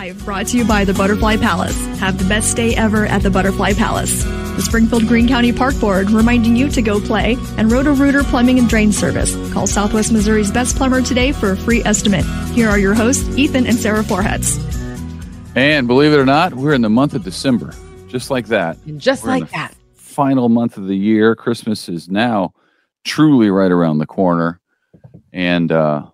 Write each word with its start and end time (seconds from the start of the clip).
I've 0.00 0.24
brought 0.24 0.46
to 0.48 0.56
you 0.56 0.64
by 0.64 0.84
the 0.84 0.94
Butterfly 0.94 1.38
Palace. 1.38 1.76
Have 1.98 2.18
the 2.18 2.28
best 2.28 2.56
day 2.56 2.76
ever 2.76 3.04
at 3.06 3.24
the 3.24 3.30
Butterfly 3.30 3.72
Palace. 3.72 4.22
The 4.22 4.62
Springfield 4.62 5.08
Greene 5.08 5.26
County 5.26 5.52
Park 5.52 5.78
Board 5.80 6.10
reminding 6.10 6.54
you 6.54 6.68
to 6.70 6.80
go 6.80 7.00
play 7.00 7.36
and 7.56 7.72
Roto-Rooter 7.72 8.22
Plumbing 8.22 8.60
and 8.60 8.68
Drain 8.68 8.92
Service. 8.92 9.34
Call 9.52 9.66
Southwest 9.66 10.12
Missouri's 10.12 10.52
best 10.52 10.76
plumber 10.76 11.02
today 11.02 11.32
for 11.32 11.50
a 11.50 11.56
free 11.56 11.82
estimate. 11.84 12.24
Here 12.52 12.68
are 12.68 12.78
your 12.78 12.94
hosts, 12.94 13.28
Ethan 13.36 13.66
and 13.66 13.76
Sarah 13.76 14.04
Forhetz. 14.04 14.56
And 15.56 15.88
believe 15.88 16.12
it 16.12 16.18
or 16.18 16.24
not, 16.24 16.54
we're 16.54 16.74
in 16.74 16.82
the 16.82 16.88
month 16.88 17.14
of 17.14 17.24
December. 17.24 17.74
Just 18.06 18.30
like 18.30 18.46
that. 18.46 18.76
And 18.86 19.00
just 19.00 19.24
We're 19.24 19.34
in 19.34 19.40
like 19.40 19.50
the 19.50 19.56
that. 19.56 19.74
Final 19.94 20.48
month 20.48 20.76
of 20.76 20.86
the 20.86 20.96
year. 20.96 21.34
Christmas 21.34 21.88
is 21.88 22.08
now 22.08 22.54
truly 23.04 23.50
right 23.50 23.72
around 23.72 23.98
the 23.98 24.06
corner. 24.06 24.60
And 25.32 25.72
uh 25.72 26.06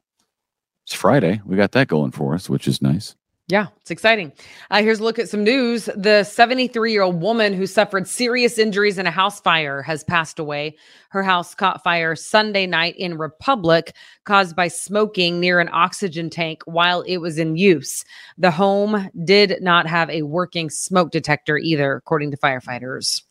it's 0.87 0.95
Friday. 0.95 1.43
We 1.45 1.57
got 1.57 1.73
that 1.73 1.89
going 1.89 2.13
for 2.13 2.35
us, 2.35 2.49
which 2.49 2.67
is 2.67 2.81
nice. 2.81 3.15
Yeah, 3.47 3.67
it's 3.83 3.91
exciting. 3.91 4.33
Uh, 4.71 4.81
here's 4.81 5.01
a 5.01 5.05
look 5.05 5.19
at 5.19 5.29
some 5.29 5.45
news. 5.45 5.91
The 5.97 6.25
73 6.25 6.93
year 6.93 7.03
old 7.03 7.21
woman 7.21 7.53
who 7.53 7.67
suffered 7.67 8.09
serious 8.09 8.57
injuries 8.57 8.97
in 8.97 9.07
a 9.07 9.11
house 9.11 9.39
fire 9.39 9.83
has 9.83 10.03
passed 10.03 10.39
away. 10.39 10.77
Her 11.11 11.23
house 11.23 11.55
caught 11.55 11.85
fire 11.85 12.17
Sunday 12.17 12.67
night 12.67 12.97
in 12.97 13.19
Republic, 13.19 13.95
caused 14.25 14.57
by 14.57 14.69
smoking 14.69 15.41
near 15.41 15.61
an 15.61 15.69
oxygen 15.73 16.31
tank 16.31 16.63
while 16.65 17.03
it 17.03 17.19
was 17.19 17.39
in 17.39 17.57
use. 17.57 18.03
The 18.39 18.51
home 18.51 19.11
did 19.25 19.59
not 19.61 19.87
have 19.87 20.09
a 20.09 20.23
working 20.23 20.71
smoke 20.71 21.11
detector 21.11 21.59
either, 21.59 21.97
according 21.97 22.31
to 22.31 22.39
firefighters. 22.39 23.25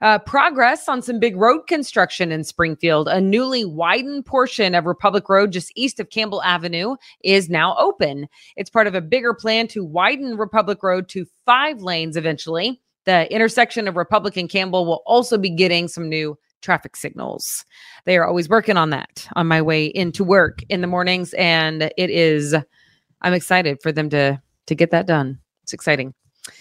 Uh, 0.00 0.18
progress 0.18 0.88
on 0.88 1.02
some 1.02 1.18
big 1.18 1.36
road 1.36 1.66
construction 1.66 2.32
in 2.32 2.42
Springfield. 2.42 3.06
A 3.06 3.20
newly 3.20 3.66
widened 3.66 4.24
portion 4.24 4.74
of 4.74 4.86
Republic 4.86 5.28
Road 5.28 5.52
just 5.52 5.72
east 5.76 6.00
of 6.00 6.08
Campbell 6.08 6.42
Avenue 6.42 6.96
is 7.22 7.50
now 7.50 7.76
open. 7.78 8.26
It's 8.56 8.70
part 8.70 8.86
of 8.86 8.94
a 8.94 9.02
bigger 9.02 9.34
plan 9.34 9.68
to 9.68 9.84
widen 9.84 10.38
Republic 10.38 10.82
Road 10.82 11.08
to 11.10 11.26
five 11.44 11.82
lanes 11.82 12.16
eventually. 12.16 12.80
The 13.04 13.30
intersection 13.32 13.88
of 13.88 13.96
Republic 13.96 14.36
and 14.36 14.48
Campbell 14.48 14.86
will 14.86 15.02
also 15.04 15.36
be 15.36 15.50
getting 15.50 15.86
some 15.86 16.08
new 16.08 16.38
traffic 16.62 16.96
signals. 16.96 17.64
They 18.04 18.16
are 18.16 18.26
always 18.26 18.48
working 18.48 18.76
on 18.76 18.90
that 18.90 19.28
on 19.34 19.46
my 19.46 19.62
way 19.62 19.86
into 19.86 20.24
work 20.24 20.60
in 20.68 20.80
the 20.80 20.86
mornings 20.86 21.32
and 21.34 21.82
it 21.96 22.10
is 22.10 22.54
I'm 23.22 23.34
excited 23.34 23.78
for 23.82 23.92
them 23.92 24.10
to 24.10 24.40
to 24.66 24.74
get 24.74 24.90
that 24.90 25.06
done. 25.06 25.40
It's 25.62 25.72
exciting. 25.72 26.14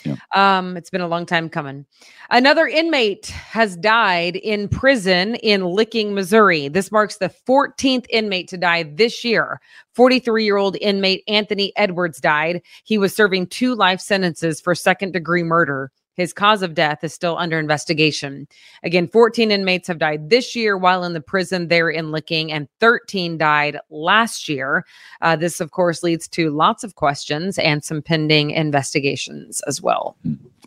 Yeah. 0.03 0.16
Um, 0.35 0.77
it's 0.77 0.89
been 0.89 1.02
a 1.02 1.08
long 1.08 1.25
time 1.25 1.49
coming. 1.49 1.85
Another 2.30 2.67
inmate 2.67 3.27
has 3.27 3.75
died 3.77 4.35
in 4.38 4.67
prison 4.67 5.35
in 5.35 5.66
Licking, 5.66 6.13
Missouri. 6.13 6.67
This 6.67 6.91
marks 6.91 7.17
the 7.17 7.33
14th 7.47 8.05
inmate 8.09 8.47
to 8.50 8.57
die 8.57 8.83
this 8.83 9.23
year. 9.23 9.59
43 9.94 10.44
year 10.44 10.57
old 10.57 10.77
inmate 10.81 11.23
Anthony 11.27 11.73
Edwards 11.75 12.19
died. 12.19 12.61
He 12.83 12.97
was 12.97 13.16
serving 13.16 13.47
two 13.47 13.75
life 13.75 14.02
sentences 14.02 14.61
for 14.61 14.75
second 14.75 15.13
degree 15.13 15.44
murder. 15.44 15.91
His 16.20 16.34
cause 16.34 16.62
of 16.62 16.73
death 16.73 17.02
is 17.02 17.14
still 17.14 17.38
under 17.38 17.58
investigation. 17.58 18.45
Again, 18.84 19.08
14 19.08 19.52
inmates 19.52 19.88
have 19.88 20.00
died 20.00 20.30
this 20.30 20.53
year 20.53 20.78
while 20.78 21.06
in 21.06 21.14
the 21.14 21.22
prison 21.22 21.70
there 21.70 21.89
in 21.89 22.12
Licking, 22.12 22.52
and 22.52 22.67
13 22.81 23.38
died 23.38 23.78
last 23.89 24.50
year. 24.50 24.86
Uh, 25.22 25.38
this, 25.38 25.62
of 25.62 25.72
course, 25.72 26.03
leads 26.03 26.28
to 26.28 26.50
lots 26.50 26.84
of 26.84 26.95
questions 26.95 27.58
and 27.58 27.86
some 27.86 28.02
pending 28.02 28.52
investigations 28.52 29.62
as 29.62 29.81
well. 29.81 30.17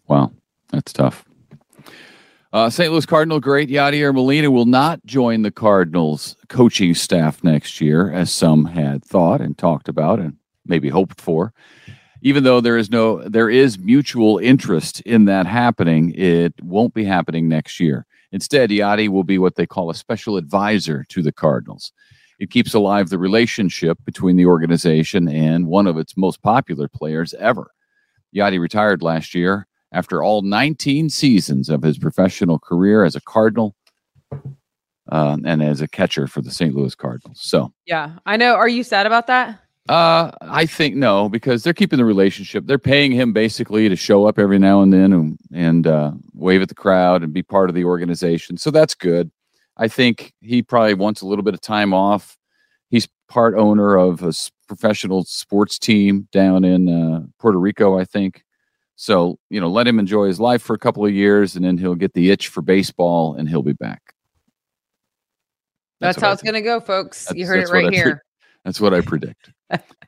Wow, 0.08 0.32
that's 0.70 0.90
tough. 0.90 1.26
Uh, 2.54 2.70
St. 2.70 2.90
Louis 2.90 3.04
Cardinal 3.04 3.38
great 3.38 3.68
Yadier 3.68 4.14
Molina 4.14 4.50
will 4.50 4.64
not 4.64 5.04
join 5.04 5.42
the 5.42 5.50
Cardinals 5.50 6.34
coaching 6.48 6.94
staff 6.94 7.44
next 7.44 7.78
year, 7.78 8.10
as 8.10 8.32
some 8.32 8.64
had 8.64 9.04
thought 9.04 9.42
and 9.42 9.58
talked 9.58 9.88
about 9.88 10.18
and 10.18 10.36
maybe 10.64 10.88
hoped 10.88 11.20
for. 11.20 11.52
Even 12.24 12.44
though 12.44 12.60
there 12.60 12.76
is 12.76 12.90
no, 12.90 13.28
there 13.28 13.50
is 13.50 13.78
mutual 13.78 14.38
interest 14.38 15.00
in 15.00 15.24
that 15.24 15.46
happening, 15.46 16.14
it 16.14 16.54
won't 16.62 16.94
be 16.94 17.04
happening 17.04 17.48
next 17.48 17.80
year. 17.80 18.06
Instead, 18.30 18.70
Yadi 18.70 19.08
will 19.08 19.24
be 19.24 19.38
what 19.38 19.56
they 19.56 19.66
call 19.66 19.90
a 19.90 19.94
special 19.94 20.36
advisor 20.36 21.04
to 21.08 21.20
the 21.20 21.32
Cardinals. 21.32 21.92
It 22.38 22.50
keeps 22.50 22.74
alive 22.74 23.08
the 23.08 23.18
relationship 23.18 23.98
between 24.04 24.36
the 24.36 24.46
organization 24.46 25.28
and 25.28 25.66
one 25.66 25.86
of 25.86 25.98
its 25.98 26.16
most 26.16 26.42
popular 26.42 26.88
players 26.88 27.34
ever. 27.34 27.70
Yadi 28.34 28.58
retired 28.58 29.02
last 29.02 29.34
year 29.34 29.66
after 29.92 30.22
all 30.22 30.42
19 30.42 31.10
seasons 31.10 31.68
of 31.68 31.82
his 31.82 31.98
professional 31.98 32.58
career 32.58 33.04
as 33.04 33.14
a 33.14 33.20
Cardinal 33.20 33.74
uh, 35.10 35.36
and 35.44 35.62
as 35.62 35.80
a 35.80 35.88
catcher 35.88 36.26
for 36.26 36.40
the 36.40 36.50
St. 36.50 36.74
Louis 36.74 36.94
Cardinals. 36.94 37.40
So, 37.42 37.72
Yeah, 37.86 38.18
I 38.24 38.36
know. 38.36 38.54
Are 38.54 38.68
you 38.68 38.84
sad 38.84 39.06
about 39.06 39.26
that? 39.26 39.61
Uh, 39.88 40.30
I 40.40 40.66
think 40.66 40.94
no, 40.94 41.28
because 41.28 41.64
they're 41.64 41.72
keeping 41.72 41.96
the 41.96 42.04
relationship. 42.04 42.66
They're 42.66 42.78
paying 42.78 43.10
him 43.10 43.32
basically 43.32 43.88
to 43.88 43.96
show 43.96 44.26
up 44.26 44.38
every 44.38 44.58
now 44.58 44.80
and 44.82 44.92
then 44.92 45.12
and, 45.12 45.38
and 45.52 45.86
uh, 45.86 46.12
wave 46.34 46.62
at 46.62 46.68
the 46.68 46.74
crowd 46.74 47.22
and 47.22 47.32
be 47.32 47.42
part 47.42 47.68
of 47.68 47.74
the 47.74 47.84
organization. 47.84 48.56
So 48.56 48.70
that's 48.70 48.94
good. 48.94 49.30
I 49.76 49.88
think 49.88 50.32
he 50.40 50.62
probably 50.62 50.94
wants 50.94 51.22
a 51.22 51.26
little 51.26 51.42
bit 51.42 51.54
of 51.54 51.60
time 51.60 51.92
off. 51.92 52.36
He's 52.90 53.08
part 53.28 53.54
owner 53.56 53.96
of 53.96 54.22
a 54.22 54.32
professional 54.68 55.24
sports 55.24 55.78
team 55.78 56.28
down 56.30 56.64
in 56.64 56.88
uh, 56.88 57.22
Puerto 57.40 57.58
Rico, 57.58 57.98
I 57.98 58.04
think. 58.04 58.44
So, 58.94 59.38
you 59.50 59.60
know, 59.60 59.68
let 59.68 59.88
him 59.88 59.98
enjoy 59.98 60.26
his 60.26 60.38
life 60.38 60.62
for 60.62 60.74
a 60.74 60.78
couple 60.78 61.04
of 61.04 61.12
years 61.12 61.56
and 61.56 61.64
then 61.64 61.76
he'll 61.76 61.96
get 61.96 62.12
the 62.12 62.30
itch 62.30 62.48
for 62.48 62.62
baseball 62.62 63.34
and 63.34 63.48
he'll 63.48 63.62
be 63.62 63.72
back. 63.72 64.14
That's, 65.98 66.18
what 66.18 66.26
how 66.26 66.32
it's 66.32 66.42
going 66.42 66.54
to 66.54 66.62
go, 66.62 66.78
folks. 66.78 67.26
you 67.34 67.46
heard 67.46 67.60
it 67.60 67.70
right 67.70 67.86
I 67.86 67.88
pre- 67.88 67.96
here. 67.96 68.24
That's 68.64 68.80
what 68.80 68.94
I 68.94 69.00
predict. 69.00 69.50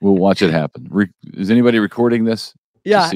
We'll 0.00 0.16
watch 0.16 0.42
it 0.42 0.50
happen. 0.50 0.86
Re- 0.90 1.10
is 1.34 1.50
anybody 1.50 1.78
recording 1.78 2.24
this? 2.24 2.54
Yeah. 2.84 3.10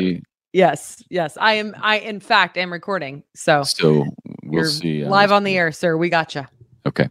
Yes. 0.53 1.03
Yes. 1.11 1.37
I 1.41 1.55
am. 1.55 1.75
I, 1.81 1.99
in 1.99 2.21
fact, 2.21 2.57
am 2.57 2.73
recording. 2.73 3.23
So 3.35 3.63
So 3.65 4.07
we'll 4.45 4.65
see. 4.65 5.05
uh, 5.05 5.09
live 5.09 5.31
on 5.31 5.45
the 5.45 5.57
air, 5.57 5.73
sir. 5.73 5.97
We 5.97 6.09
got 6.09 6.35
you. 6.35 6.47
Okay. 6.87 7.09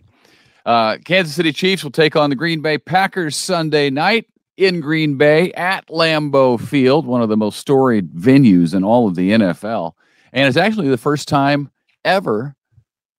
Uh, 0.65 0.97
Kansas 1.05 1.35
City 1.35 1.53
Chiefs 1.53 1.83
will 1.83 1.91
take 1.91 2.15
on 2.15 2.29
the 2.29 2.35
Green 2.35 2.61
Bay 2.61 2.77
Packers 2.77 3.37
Sunday 3.37 3.89
night 3.89 4.25
in 4.57 4.81
Green 4.81 5.15
Bay 5.17 5.51
at 5.53 5.87
Lambeau 5.87 6.59
Field, 6.59 7.05
one 7.05 7.21
of 7.21 7.29
the 7.29 7.37
most 7.37 7.59
storied 7.59 8.11
venues 8.13 8.73
in 8.73 8.83
all 8.83 9.07
of 9.07 9.15
the 9.15 9.31
NFL. 9.31 9.93
And 10.33 10.47
it's 10.47 10.57
actually 10.57 10.89
the 10.89 10.97
first 10.97 11.27
time 11.27 11.69
ever 12.03 12.55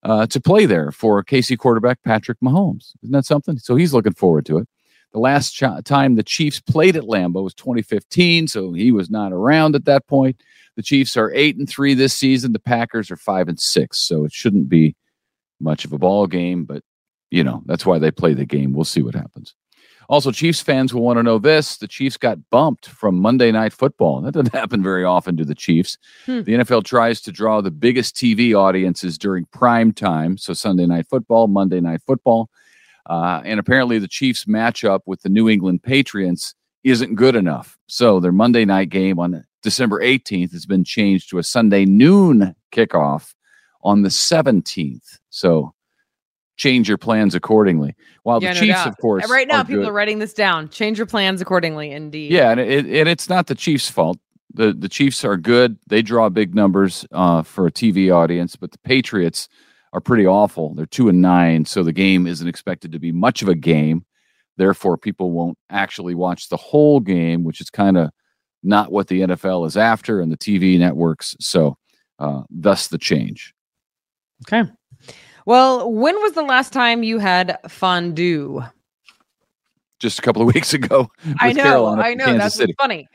uh, 0.03 0.27
to 0.27 0.41
play 0.41 0.67
there 0.67 0.91
for 0.91 1.23
KC 1.25 1.57
quarterback 1.57 2.03
Patrick 2.03 2.39
Mahomes. 2.41 2.93
Isn't 3.03 3.13
that 3.13 3.25
something? 3.25 3.57
So 3.59 3.77
he's 3.77 3.95
looking 3.95 4.15
forward 4.15 4.45
to 4.47 4.59
it. 4.59 4.69
The 5.19 5.23
last 5.23 5.51
ch- 5.51 5.65
time 5.85 6.15
the 6.15 6.23
Chiefs 6.23 6.61
played 6.61 6.95
at 6.95 7.03
Lambeau 7.03 7.43
was 7.43 7.53
2015, 7.55 8.47
so 8.47 8.73
he 8.73 8.93
was 8.93 9.11
not 9.11 9.33
around 9.33 9.75
at 9.75 9.85
that 9.87 10.07
point. 10.07 10.41
The 10.77 10.83
Chiefs 10.83 11.17
are 11.17 11.33
eight 11.35 11.57
and 11.57 11.69
three 11.69 11.95
this 11.95 12.15
season. 12.15 12.53
The 12.53 12.61
Packers 12.61 13.11
are 13.11 13.17
five 13.17 13.49
and 13.49 13.59
six, 13.59 13.99
so 13.99 14.25
it 14.25 14.33
shouldn't 14.33 14.69
be 14.69 14.95
much 15.59 15.85
of 15.85 15.93
a 15.93 15.99
ball 15.99 16.29
game, 16.29 16.65
but 16.65 16.85
you 17.33 17.43
know 17.43 17.65
that's 17.67 17.85
why 17.85 17.99
they 17.99 18.13
play 18.13 18.33
the 18.33 18.45
game. 18.45 18.73
We'll 18.73 18.85
see 18.85 19.03
what 19.03 19.17
happens. 19.17 19.57
Also, 20.09 20.31
Chiefs 20.31 20.61
fans 20.61 20.95
will 20.95 21.03
want 21.03 21.17
to 21.17 21.25
know 21.25 21.41
this: 21.41 21.79
the 21.79 21.89
Chiefs 21.89 22.17
got 22.17 22.39
bumped 22.51 22.87
from 22.87 23.19
Monday 23.19 23.51
Night 23.51 23.73
Football. 23.73 24.21
That 24.21 24.35
doesn't 24.35 24.53
happen 24.55 24.85
very 24.85 25.03
often 25.03 25.37
to 25.39 25.45
the 25.45 25.57
Chiefs. 25.57 25.99
Hmm. 26.27 26.43
The 26.43 26.53
NFL 26.53 26.85
tries 26.85 27.21
to 27.23 27.33
draw 27.33 27.61
the 27.61 27.73
biggest 27.73 28.15
TV 28.15 28.55
audiences 28.55 29.19
during 29.19 29.47
prime 29.47 29.93
time, 29.93 30.39
so 30.39 30.53
Sunday 30.53 30.87
Night 30.87 31.09
Football, 31.09 31.49
Monday 31.49 31.81
Night 31.81 32.03
Football, 32.07 32.51
uh, 33.09 33.41
and 33.45 33.59
apparently 33.59 33.99
the 33.99 34.09
Chiefs 34.09 34.45
matchup 34.45 35.01
with 35.07 35.23
the 35.23 35.29
New 35.29 35.49
England 35.49 35.83
Patriots 35.83 36.55
isn't 36.85 37.15
good 37.17 37.35
enough. 37.37 37.77
So 37.87 38.21
their 38.21 38.33
Monday 38.33 38.65
night 38.65 38.91
game 38.91 39.19
on 39.19 39.45
December 39.63 40.01
18th 40.01 40.53
has 40.53 40.67
been 40.67 40.85
changed 40.85 41.31
to 41.31 41.39
a 41.39 41.43
Sunday 41.43 41.85
noon 41.85 42.55
kickoff 42.73 43.35
on 43.83 44.03
the 44.03 44.09
17th. 44.09 45.19
So 45.31 45.75
change 46.57 46.89
your 46.89 46.99
plans 46.99 47.35
accordingly. 47.35 47.95
While 48.23 48.43
Yeah, 48.43 48.55
the 48.55 48.61
no 48.61 48.67
Chiefs, 48.67 48.79
doubt. 48.79 48.89
of 48.89 48.97
course, 48.99 49.31
right 49.31 49.49
now, 49.49 49.59
are 49.61 49.65
people 49.65 49.83
good- 49.83 49.89
are 49.91 49.93
writing 49.93 50.19
this 50.19 50.35
down. 50.35 50.69
Change 50.69 50.99
your 50.99 51.07
plans 51.07 51.41
accordingly. 51.41 51.91
Indeed. 51.91 52.31
yeah, 52.33 52.51
and, 52.51 52.61
it, 52.61 52.87
and 52.87 53.09
it's 53.09 53.29
not 53.29 53.47
the 53.47 53.55
Chiefs' 53.55 53.89
fault. 53.89 54.19
the 54.55 54.73
The 54.73 54.89
Chiefs 54.89 55.25
are 55.25 55.37
good; 55.37 55.79
they 55.87 56.03
draw 56.03 56.29
big 56.29 56.55
numbers 56.55 57.07
uh, 57.13 57.43
for 57.43 57.67
a 57.67 57.73
TV 57.73 58.13
audience, 58.15 58.57
but 58.57 58.73
the 58.73 58.79
Patriots 58.79 59.49
are 59.93 60.01
pretty 60.01 60.27
awful. 60.27 60.75
They're 60.75 60.87
two 60.87 61.09
and 61.09 61.23
nine, 61.23 61.65
so 61.65 61.83
the 61.83 61.93
game 61.93 62.27
isn't 62.27 62.47
expected 62.47 62.93
to 62.93 62.99
be 62.99 63.13
much 63.13 63.43
of 63.43 63.49
a 63.49 63.55
game. 63.55 64.05
Therefore, 64.57 64.99
people 64.99 65.31
won't 65.31 65.57
actually 65.71 66.15
watch 66.15 66.49
the 66.49 66.57
whole 66.57 67.01
game, 67.01 67.45
which 67.45 67.61
is 67.61 67.71
kind 67.71 67.97
of 67.97 68.11
not 68.63 68.91
what 68.91 69.07
the 69.07 69.21
NFL 69.21 69.67
is 69.67 69.77
after 69.77 70.21
and 70.21 70.33
the 70.33 70.37
TV 70.37 70.79
networks. 70.79 71.37
So, 71.41 71.77
uh, 72.19 72.43
thus 72.51 72.89
the 72.89 72.99
change. 72.99 73.55
Okay. 74.47 74.69
Well, 75.47 75.91
when 75.91 76.17
was 76.17 76.33
the 76.33 76.43
last 76.43 76.73
time 76.73 77.03
you 77.03 77.19
had 77.19 77.59
fondue? 77.69 78.63
Just 80.01 80.19
a 80.19 80.23
couple 80.23 80.43
of 80.43 80.55
weeks 80.55 80.75
ago, 80.75 81.11
I 81.41 81.53
know. 81.53 81.63
Carolina 81.63 82.03
I 82.03 82.15
know. 82.15 82.25
Kansas 82.27 82.43
That's 82.43 82.55
City. 82.57 82.75
funny. 82.79 83.09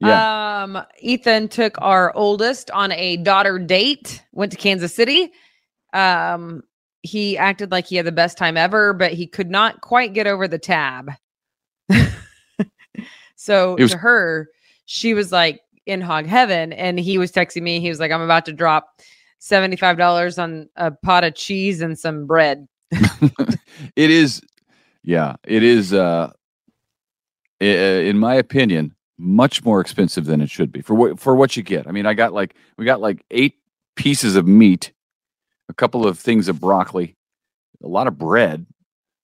Yeah. 0.00 0.62
Um, 0.62 0.82
Ethan 1.00 1.48
took 1.48 1.74
our 1.82 2.14
oldest 2.14 2.70
on 2.70 2.92
a 2.92 3.18
daughter 3.18 3.58
date, 3.58 4.22
went 4.32 4.52
to 4.52 4.58
Kansas 4.58 4.94
City. 4.94 5.32
Um, 5.92 6.62
he 7.02 7.38
acted 7.38 7.70
like 7.70 7.86
he 7.86 7.96
had 7.96 8.06
the 8.06 8.12
best 8.12 8.36
time 8.36 8.56
ever, 8.56 8.92
but 8.92 9.12
he 9.12 9.26
could 9.26 9.50
not 9.50 9.80
quite 9.80 10.12
get 10.12 10.26
over 10.26 10.46
the 10.46 10.58
tab. 10.58 11.12
so 13.36 13.76
was- 13.76 13.92
to 13.92 13.96
her, 13.98 14.48
she 14.84 15.14
was 15.14 15.32
like 15.32 15.60
in 15.86 16.00
hog 16.00 16.26
heaven 16.26 16.72
and 16.72 17.00
he 17.00 17.18
was 17.18 17.32
texting 17.32 17.62
me. 17.62 17.80
He 17.80 17.88
was 17.88 18.00
like, 18.00 18.12
I'm 18.12 18.20
about 18.20 18.44
to 18.46 18.52
drop 18.52 19.00
$75 19.40 20.42
on 20.42 20.68
a 20.76 20.90
pot 20.90 21.24
of 21.24 21.34
cheese 21.34 21.80
and 21.80 21.98
some 21.98 22.26
bread. 22.26 22.68
it 22.90 24.10
is, 24.10 24.42
yeah, 25.02 25.36
it 25.46 25.62
is, 25.62 25.94
uh, 25.94 26.32
in 27.60 28.18
my 28.18 28.34
opinion, 28.34 28.94
much 29.18 29.64
more 29.64 29.80
expensive 29.80 30.24
than 30.24 30.40
it 30.40 30.50
should 30.50 30.72
be 30.72 30.80
for 30.80 30.94
what 30.94 31.20
for 31.20 31.34
what 31.34 31.56
you 31.56 31.62
get. 31.62 31.86
I 31.86 31.92
mean, 31.92 32.06
I 32.06 32.14
got 32.14 32.32
like 32.32 32.54
we 32.78 32.84
got 32.84 33.00
like 33.00 33.24
eight 33.30 33.54
pieces 33.96 34.34
of 34.34 34.46
meat, 34.46 34.92
a 35.70 35.74
couple 35.74 36.06
of 36.06 36.18
things 36.18 36.48
of 36.48 36.60
broccoli, 36.60 37.16
a 37.82 37.88
lot 37.88 38.06
of 38.06 38.18
bread, 38.18 38.66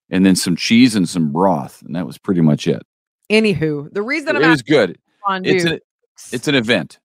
and 0.09 0.25
then 0.25 0.35
some 0.35 0.55
cheese 0.55 0.95
and 0.95 1.07
some 1.07 1.31
broth, 1.31 1.81
and 1.83 1.95
that 1.95 2.07
was 2.07 2.17
pretty 2.17 2.41
much 2.41 2.65
it. 2.67 2.81
Anywho, 3.29 3.93
the 3.93 4.01
reason 4.01 4.35
it 4.35 4.41
I'm 4.43 4.49
was 4.51 4.61
good. 4.61 4.97
Fondue, 5.25 5.51
It's 5.55 5.65
an 5.65 5.79
it's 6.31 6.47
an 6.47 6.55
event. 6.55 6.99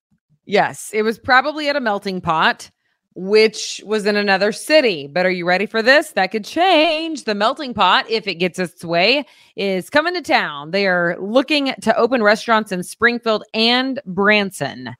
yes, 0.45 0.89
it 0.93 1.03
was 1.03 1.19
probably 1.19 1.67
at 1.69 1.75
a 1.75 1.81
melting 1.81 2.21
pot, 2.21 2.71
which 3.15 3.81
was 3.85 4.05
in 4.05 4.15
another 4.15 4.51
city. 4.53 5.07
But 5.07 5.25
are 5.25 5.31
you 5.31 5.45
ready 5.45 5.65
for 5.65 5.81
this? 5.83 6.11
That 6.13 6.27
could 6.31 6.45
change. 6.45 7.25
The 7.25 7.35
melting 7.35 7.73
pot, 7.73 8.09
if 8.09 8.25
it 8.27 8.35
gets 8.35 8.57
its 8.57 8.83
way, 8.85 9.25
is 9.57 9.89
coming 9.89 10.13
to 10.15 10.21
town. 10.21 10.71
They 10.71 10.87
are 10.87 11.17
looking 11.19 11.73
to 11.81 11.95
open 11.97 12.23
restaurants 12.23 12.71
in 12.71 12.81
Springfield 12.83 13.43
and 13.53 13.99
Branson. 14.05 14.95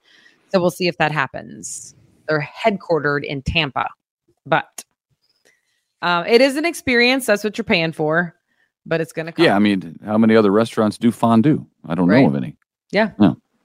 So 0.51 0.59
we'll 0.61 0.69
see 0.69 0.87
if 0.87 0.97
that 0.97 1.11
happens. 1.11 1.95
They're 2.27 2.47
headquartered 2.63 3.23
in 3.23 3.41
Tampa, 3.41 3.87
but 4.45 4.83
um, 6.01 6.25
it 6.27 6.41
is 6.41 6.57
an 6.57 6.65
experience. 6.65 7.25
That's 7.25 7.43
what 7.43 7.57
you're 7.57 7.63
paying 7.65 7.91
for, 7.93 8.35
but 8.85 8.99
it's 9.01 9.13
going 9.13 9.27
to 9.27 9.31
come. 9.31 9.45
Yeah, 9.45 9.55
I 9.55 9.59
mean, 9.59 9.97
how 10.05 10.17
many 10.17 10.35
other 10.35 10.51
restaurants 10.51 10.97
do 10.97 11.11
fondue? 11.11 11.65
I 11.87 11.95
don't 11.95 12.07
Right. 12.07 12.21
know 12.21 12.27
of 12.29 12.35
any. 12.35 12.55
Yeah. 12.91 13.11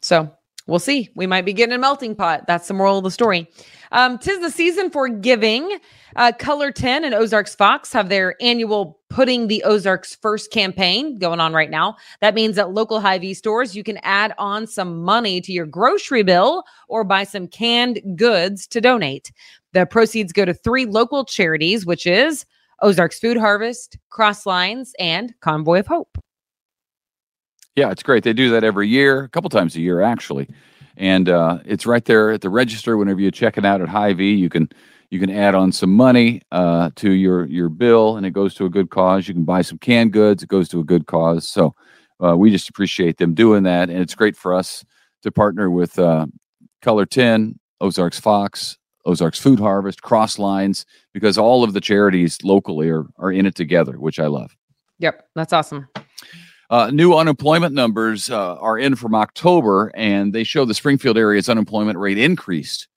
So 0.01 0.31
we'll 0.67 0.79
see. 0.79 1.09
We 1.17 1.27
might 1.27 1.45
be 1.45 1.53
getting 1.53 1.75
a 1.75 1.79
melting 1.79 2.15
pot. 2.15 2.45
That's 2.47 2.69
the 2.69 2.75
moral 2.75 2.99
of 2.99 3.05
the 3.05 3.11
story. 3.11 3.49
Um, 3.91 4.19
tis 4.19 4.41
the 4.41 4.51
season 4.51 4.91
for 4.91 5.09
giving. 5.09 5.79
Uh, 6.17 6.33
KOLR 6.39 6.75
10 6.75 7.05
and 7.05 7.15
Ozarks 7.15 7.55
Fox 7.55 7.93
have 7.93 8.09
their 8.09 8.35
annual 8.41 8.99
Putting 9.11 9.49
the 9.49 9.63
Ozarks 9.65 10.15
First 10.17 10.51
campaign 10.53 11.19
going 11.19 11.41
on 11.41 11.55
right 11.55 11.71
now. 11.71 11.97
That 12.21 12.35
means 12.35 12.59
at 12.59 12.73
local 12.75 13.01
Hy-Vee 13.01 13.33
stores, 13.33 13.75
you 13.75 13.83
can 13.83 13.97
add 14.03 14.35
on 14.37 14.67
some 14.67 15.03
money 15.03 15.41
to 15.41 15.51
your 15.53 15.65
grocery 15.65 16.23
bill 16.23 16.63
or 16.89 17.05
buy 17.05 17.25
some 17.25 17.49
canned 17.49 18.01
goods 18.17 18.67
to 18.67 18.83
donate. 18.83 19.33
The 19.73 19.87
proceeds 19.87 20.33
go 20.33 20.45
to 20.45 20.55
three 20.55 20.87
local 20.87 21.25
charities, 21.25 21.85
which 21.85 22.07
is 22.07 22.47
Ozarks 22.81 23.19
Food 23.19 23.37
Harvest, 23.37 23.99
Cross 24.11 24.47
Lines, 24.47 24.93
and 24.99 25.35
Convoy 25.41 25.81
of 25.81 25.87
Hope. 25.87 26.19
Yeah, 27.77 27.91
it's 27.91 28.03
great. 28.03 28.25
They 28.25 28.33
do 28.33 28.51
that 28.51 28.65
every 28.65 28.89
year, 28.89 29.23
a 29.23 29.29
couple 29.29 29.51
times 29.51 29.77
a 29.77 29.81
year 29.81 30.01
actually, 30.01 30.49
and 30.97 31.29
uh, 31.29 31.59
it's 31.65 31.87
right 31.87 32.05
there 32.05 32.31
at 32.33 32.41
the 32.41 32.51
register. 32.51 32.97
Whenever 32.97 33.21
you 33.21 33.31
check 33.31 33.57
it 33.57 33.65
out 33.65 33.81
at 33.81 33.89
Hy-Vee, 33.89 34.35
you 34.35 34.49
can 34.49 34.69
you 35.11 35.21
can 35.21 35.31
add 35.31 35.55
on 35.55 35.71
some 35.71 35.95
money 35.95 36.43
uh, 36.51 36.91
to 36.97 37.13
your 37.13 37.47
your 37.47 37.69
bill, 37.69 38.17
and 38.17 38.27
it 38.27 38.33
goes 38.33 38.55
to 38.57 38.65
a 38.65 38.71
good 38.71 38.91
cause. 38.91 39.29
You 39.29 39.35
can 39.35 39.45
buy 39.45 39.63
some 39.63 39.79
canned 39.79 40.13
goods; 40.13 40.43
it 40.43 40.49
goes 40.49 40.69
to 40.71 40.81
a 40.81 40.85
good 40.85 41.07
cause. 41.07 41.49
So 41.49 41.75
uh, 42.23 42.37
we 42.37 42.51
just 42.51 42.69
appreciate 42.69 43.19
them 43.19 43.35
doing 43.35 43.63
that, 43.63 43.91
and 43.91 44.01
it's 44.01 44.15
great 44.15 44.37
for 44.37 44.55
us 44.55 44.85
to 45.23 45.31
partner 45.31 45.71
with 45.71 45.99
uh, 45.99 46.27
KOLR 46.83 47.09
Ten, 47.09 47.61
Ozarks 47.81 48.19
Fox, 48.19 48.77
Ozarks 49.05 49.39
Food 49.39 49.61
Harvest, 49.61 50.03
Cross 50.03 50.39
Lines, 50.39 50.85
because 51.13 51.39
all 51.39 51.65
of 51.65 51.73
the 51.73 51.81
charities 51.81 52.39
locally 52.43 52.89
are 52.89 53.07
are 53.17 53.33
in 53.33 53.47
it 53.47 53.55
together, 53.55 53.99
which 53.99 54.19
I 54.19 54.27
love. 54.27 54.57
Yep, 54.99 55.29
that's 55.35 55.53
awesome. 55.53 55.89
Uh, 56.71 56.91
new 56.93 57.15
unemployment 57.15 57.75
numbers 57.75 58.29
uh, 58.29 58.57
are 58.57 58.79
in 58.79 58.95
from 58.95 59.15
October, 59.15 59.91
and 59.95 60.35
they 60.35 60.45
show 60.45 60.65
the 60.65 60.75
Springfield 60.75 61.17
area's 61.17 61.49
unemployment 61.49 61.99
rate 61.99 62.19
increased 62.19 62.89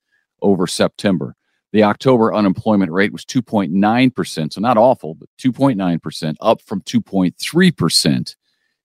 over 0.42 0.66
September. 0.66 1.34
The 1.72 1.84
October 1.84 2.34
unemployment 2.34 2.92
rate 2.92 3.12
was 3.12 3.24
2.9%, 3.24 4.52
so 4.52 4.60
not 4.60 4.76
awful, 4.76 5.14
but 5.14 5.30
2.9%, 5.40 6.34
up 6.42 6.60
from 6.60 6.82
2.3% 6.82 8.36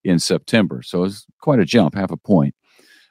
in 0.05 0.19
September. 0.19 0.81
So 0.81 1.03
it's 1.03 1.25
quite 1.41 1.59
a 1.59 1.65
jump, 1.65 1.95
half 1.95 2.11
a 2.11 2.17
point. 2.17 2.55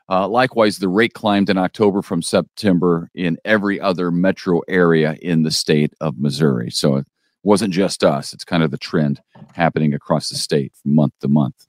Uh, 0.09 0.29
likewise, 0.29 0.79
the 0.79 0.89
rate 0.89 1.15
climbed 1.15 1.51
in 1.51 1.59
October 1.59 2.01
from 2.01 2.23
September 2.23 3.11
in 3.15 3.37
every 3.45 3.81
other 3.81 4.11
metro 4.11 4.61
area 4.69 5.17
in 5.21 5.43
the 5.43 5.51
state 5.51 5.93
of 6.01 6.19
Missouri. 6.19 6.71
So 6.71 6.97
it 6.97 7.07
wasn't 7.43 7.75
just 7.75 8.05
us, 8.05 8.33
it's 8.33 8.45
kind 8.45 8.63
of 8.63 8.71
the 8.71 8.79
trend 8.79 9.21
happening 9.55 9.95
across 9.95 10.29
the 10.29 10.37
state 10.37 10.73
from 10.81 10.95
month 10.95 11.15
to 11.21 11.29
month. 11.29 11.67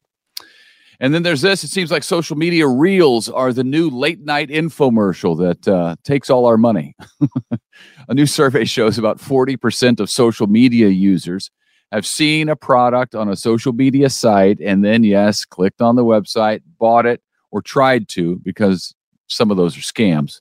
And 0.99 1.13
then 1.13 1.21
there's 1.21 1.41
this. 1.41 1.63
It 1.63 1.69
seems 1.69 1.91
like 1.91 2.03
social 2.03 2.35
media 2.35 2.67
reels 2.67 3.29
are 3.29 3.53
the 3.53 3.63
new 3.63 3.89
late 3.89 4.19
night 4.19 4.49
infomercial 4.49 5.37
that 5.37 5.67
uh, 5.67 5.95
takes 6.03 6.29
all 6.29 6.45
our 6.45 6.57
money. 6.57 6.95
a 8.09 8.13
new 8.13 8.25
survey 8.25 8.65
shows 8.65 8.97
about 8.97 9.19
40% 9.19 9.99
of 9.99 10.09
social 10.09 10.47
media 10.47 10.87
users 10.87 11.51
have 11.91 12.05
seen 12.05 12.49
a 12.49 12.55
product 12.55 13.13
on 13.13 13.29
a 13.29 13.35
social 13.35 13.73
media 13.73 14.09
site 14.09 14.59
and 14.59 14.83
then, 14.83 15.03
yes, 15.03 15.45
clicked 15.45 15.81
on 15.81 15.95
the 15.95 16.03
website, 16.03 16.61
bought 16.79 17.05
it, 17.05 17.21
or 17.57 17.62
tried 17.62 18.07
to 18.09 18.36
because 18.44 18.94
some 19.27 19.50
of 19.51 19.57
those 19.57 19.75
are 19.77 19.81
scams. 19.81 20.39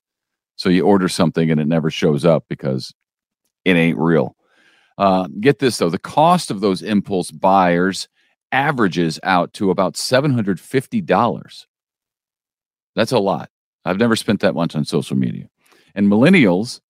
So 0.56 0.68
you 0.68 0.84
order 0.84 1.08
something 1.08 1.50
and 1.50 1.60
it 1.60 1.66
never 1.66 1.90
shows 1.90 2.24
up 2.24 2.44
because 2.48 2.92
it 3.64 3.76
ain't 3.76 3.98
real. 3.98 4.36
Uh, 4.98 5.28
get 5.40 5.58
this 5.58 5.78
though, 5.78 5.90
the 5.90 5.98
cost 5.98 6.50
of 6.50 6.60
those 6.60 6.82
impulse 6.82 7.30
buyers 7.30 8.08
averages 8.52 9.18
out 9.22 9.52
to 9.54 9.70
about 9.70 9.94
$750. 9.94 11.66
That's 12.94 13.12
a 13.12 13.18
lot. 13.18 13.50
I've 13.84 13.98
never 13.98 14.16
spent 14.16 14.40
that 14.40 14.54
much 14.54 14.74
on 14.76 14.84
social 14.84 15.16
media. 15.16 15.48
And 15.94 16.08
millennials 16.08 16.80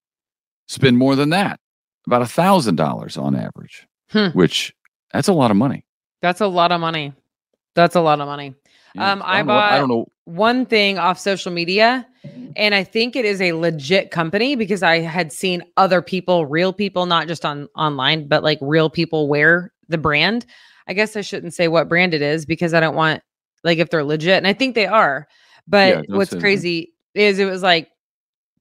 spend 0.69 0.99
more 0.99 1.15
than 1.17 1.31
that, 1.31 1.61
about 2.07 2.23
$1,000 2.23 3.23
on 3.23 3.37
average, 3.37 3.87
Hmm. 4.11 4.29
which 4.29 4.75
that's 5.13 5.29
a 5.29 5.33
lot 5.33 5.51
of 5.51 5.57
money. 5.57 5.85
That's 6.23 6.41
a 6.41 6.47
lot 6.47 6.73
of 6.73 6.81
money. 6.81 7.13
That's 7.75 7.95
a 7.97 8.01
lot 8.01 8.21
of 8.21 8.27
money. 8.27 8.55
Yeah, 8.95 9.13
Um, 9.13 9.23
I 9.25 9.43
know 9.43 9.55
what- 9.55 9.65
I 9.65 9.79
don't 9.79 9.89
know. 9.89 10.07
One 10.27 10.67
thing 10.67 10.99
off 10.99 11.19
social 11.21 11.53
media, 11.53 12.07
and 12.57 12.75
I 12.75 12.83
think 12.83 13.15
it 13.15 13.25
is 13.25 13.41
a 13.41 13.53
legit 13.53 14.11
company 14.11 14.57
because 14.57 14.83
I 14.83 14.99
had 14.99 15.33
seen 15.33 15.63
other 15.77 16.03
people, 16.03 16.47
real 16.47 16.73
people, 16.73 17.07
not 17.07 17.29
just 17.29 17.45
on 17.45 17.69
online, 17.77 18.27
but 18.27 18.43
like 18.43 18.59
real 18.61 18.91
people 18.91 19.29
wear 19.29 19.73
the 19.89 19.99
brand. 19.99 20.45
I 20.89 20.95
guess 20.95 21.17
I 21.17 21.21
shouldn't 21.21 21.55
say 21.55 21.69
what 21.69 21.89
brand 21.89 22.13
it 22.13 22.23
is 22.23 22.45
because 22.45 22.75
I 22.75 22.81
don't 22.81 22.97
want 22.97 23.23
like 23.63 23.79
if 23.79 23.91
they're 23.91 24.03
legit, 24.05 24.37
and 24.37 24.49
I 24.49 24.53
think 24.53 24.75
they 24.75 24.87
are. 24.87 25.29
But 25.69 26.09
Yeah, 26.09 26.17
what's 26.17 26.35
crazy 26.35 26.93
is 27.15 27.39
it 27.39 27.45
was 27.45 27.63
like 27.63 27.89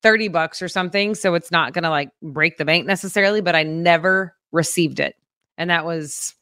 30 0.03 0.27
bucks 0.27 0.61
or 0.61 0.67
something. 0.67 1.15
So 1.15 1.33
it's 1.33 1.51
not 1.51 1.73
gonna 1.73 1.89
like 1.89 2.09
break 2.21 2.57
the 2.57 2.65
bank 2.65 2.85
necessarily, 2.85 3.41
but 3.41 3.55
I 3.55 3.63
never 3.63 4.35
received 4.51 4.99
it. 4.99 5.15
And 5.57 5.71
that 5.71 5.83
was 5.83 6.35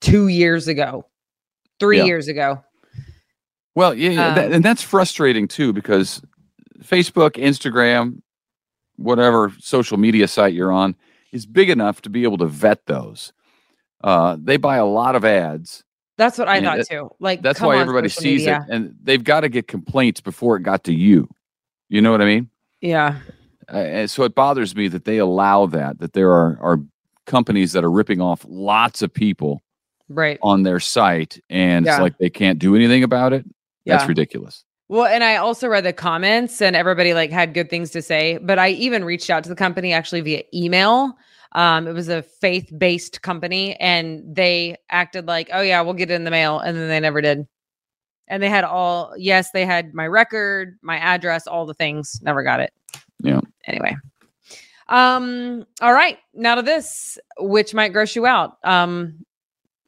two 0.00 0.28
years 0.28 0.68
ago, 0.68 1.06
three 1.78 1.98
Yeah. 1.98 2.04
years 2.04 2.28
ago. 2.28 2.62
Well, 3.74 3.94
yeah, 3.94 4.10
yeah 4.10 4.34
that, 4.34 4.46
Um, 4.46 4.52
and 4.54 4.64
that's 4.64 4.82
frustrating 4.82 5.46
too 5.48 5.72
because 5.72 6.22
Facebook, 6.82 7.32
Instagram, 7.32 8.20
whatever 8.96 9.52
social 9.58 9.96
media 9.96 10.28
site 10.28 10.54
you're 10.54 10.72
on 10.72 10.96
is 11.32 11.46
big 11.46 11.70
enough 11.70 12.02
to 12.02 12.10
be 12.10 12.24
able 12.24 12.38
to 12.38 12.46
vet 12.46 12.84
those. 12.86 13.32
Uh, 14.02 14.36
they 14.42 14.56
buy 14.56 14.76
a 14.76 14.86
lot 14.86 15.14
of 15.14 15.24
ads. 15.24 15.84
That's 16.18 16.36
what 16.38 16.48
I 16.48 16.60
thought 16.60 16.78
that- 16.78 16.88
too. 16.88 17.10
Like 17.20 17.42
That's 17.42 17.60
why 17.60 17.78
everybody 17.78 18.08
sees 18.08 18.40
media. 18.40 18.66
it, 18.68 18.74
and 18.74 18.94
they've 19.02 19.22
got 19.24 19.40
to 19.40 19.48
get 19.48 19.68
complaints 19.68 20.20
before 20.20 20.56
it 20.56 20.62
got 20.62 20.84
to 20.84 20.92
you. 20.92 21.28
You 21.88 22.00
know 22.02 22.10
what 22.10 22.20
I 22.20 22.26
mean? 22.26 22.50
Yeah. 22.80 23.18
Uh, 23.72 23.76
and 23.76 24.10
so 24.10 24.24
it 24.24 24.34
bothers 24.34 24.74
me 24.74 24.88
that 24.88 25.04
they 25.04 25.18
allow 25.18 25.66
that. 25.66 25.98
That 26.00 26.12
there 26.12 26.30
are 26.32 26.58
are 26.60 26.80
companies 27.26 27.72
that 27.72 27.84
are 27.84 27.90
ripping 27.90 28.20
off 28.20 28.44
lots 28.48 29.00
of 29.02 29.12
people 29.14 29.62
Right. 30.08 30.38
on 30.42 30.62
their 30.64 30.80
site, 30.80 31.40
and 31.48 31.86
Yeah. 31.86 31.92
it's 31.94 32.00
like 32.00 32.18
they 32.18 32.30
can't 32.30 32.58
do 32.58 32.74
anything 32.74 33.02
about 33.04 33.32
it. 33.32 33.46
That's 33.86 34.08
ridiculous. 34.08 34.64
Well, 34.90 35.06
and 35.06 35.22
I 35.22 35.36
also 35.36 35.68
read 35.68 35.84
the 35.84 35.92
comments 35.92 36.60
and 36.60 36.74
everybody 36.74 37.14
like 37.14 37.30
had 37.30 37.54
good 37.54 37.70
things 37.70 37.90
to 37.92 38.02
say, 38.02 38.38
but 38.42 38.58
I 38.58 38.70
even 38.70 39.04
reached 39.04 39.30
out 39.30 39.44
to 39.44 39.48
the 39.48 39.54
company 39.54 39.92
actually 39.92 40.20
via 40.20 40.42
email. 40.52 41.16
Um, 41.52 41.86
it 41.86 41.92
was 41.92 42.08
a 42.08 42.22
faith-based 42.22 43.22
company 43.22 43.76
and 43.76 44.22
they 44.34 44.76
acted 44.90 45.28
like, 45.28 45.48
"Oh 45.52 45.60
yeah, 45.60 45.80
we'll 45.82 45.94
get 45.94 46.10
it 46.10 46.14
in 46.14 46.24
the 46.24 46.30
mail." 46.32 46.58
And 46.58 46.76
then 46.76 46.88
they 46.88 46.98
never 46.98 47.20
did. 47.20 47.46
And 48.26 48.42
they 48.42 48.48
had 48.48 48.64
all 48.64 49.14
yes, 49.16 49.52
they 49.52 49.64
had 49.64 49.94
my 49.94 50.08
record, 50.08 50.76
my 50.82 50.96
address, 50.96 51.46
all 51.46 51.66
the 51.66 51.74
things, 51.74 52.20
never 52.22 52.42
got 52.42 52.58
it. 52.58 52.72
Yeah. 53.20 53.40
Anyway. 53.66 53.96
Um 54.88 55.66
all 55.80 55.92
right, 55.92 56.18
now 56.34 56.56
to 56.56 56.62
this 56.62 57.16
which 57.38 57.74
might 57.74 57.92
gross 57.92 58.16
you 58.16 58.26
out. 58.26 58.58
Um 58.64 59.24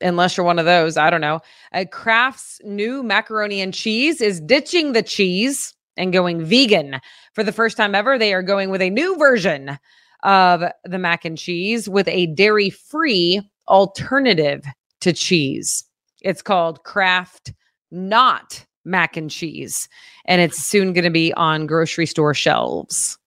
unless 0.02 0.37
you're 0.37 0.47
one 0.47 0.59
of 0.59 0.64
those, 0.64 0.97
I 0.97 1.11
don't 1.11 1.21
know. 1.21 1.40
Uh, 1.73 1.85
Kraft's 1.90 2.61
new 2.64 3.02
macaroni 3.02 3.61
and 3.61 3.73
cheese 3.73 4.21
is 4.21 4.40
ditching 4.40 4.92
the 4.92 5.02
cheese 5.02 5.75
and 5.97 6.12
going 6.12 6.44
vegan. 6.44 7.00
For 7.35 7.44
the 7.44 7.52
first 7.52 7.76
time 7.76 7.94
ever, 7.94 8.18
they 8.18 8.35
are 8.35 8.42
going 8.42 8.71
with 8.71 8.82
a 8.82 8.90
new 8.90 9.16
version 9.16 9.78
of 10.23 10.62
the 10.85 10.99
mac 10.99 11.25
and 11.25 11.37
cheese 11.37 11.88
with 11.88 12.09
a 12.09 12.26
dairy 12.26 12.71
free 12.71 13.40
alternative 13.68 14.64
to 15.00 15.12
cheese. 15.12 15.85
It's 16.21 16.42
called 16.42 16.85
Kraft 16.85 17.52
Not 17.90 18.64
mac 18.85 19.16
and 19.16 19.30
cheese, 19.30 19.88
and 20.25 20.40
it's 20.40 20.59
soon 20.59 20.92
going 20.92 21.04
to 21.04 21.11
be 21.11 21.32
on 21.35 21.66
grocery 21.66 22.06
store 22.06 22.35
shelves. 22.35 23.18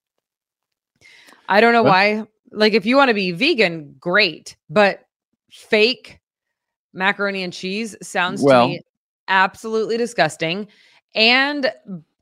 I 1.48 1.60
don't 1.60 1.72
know 1.72 1.82
Well- 1.82 1.92
why. 1.92 2.26
Like, 2.52 2.74
if 2.74 2.86
you 2.86 2.96
want 2.96 3.08
to 3.08 3.14
be 3.14 3.32
vegan, 3.32 3.96
great, 3.98 4.56
but 4.70 5.00
fake 5.50 6.20
macaroni 6.96 7.42
and 7.42 7.52
cheese 7.52 7.94
sounds 8.02 8.42
Well- 8.42 8.66
to 8.66 8.74
me 8.74 8.80
absolutely 9.28 9.96
disgusting. 9.96 10.68
And 11.14 11.72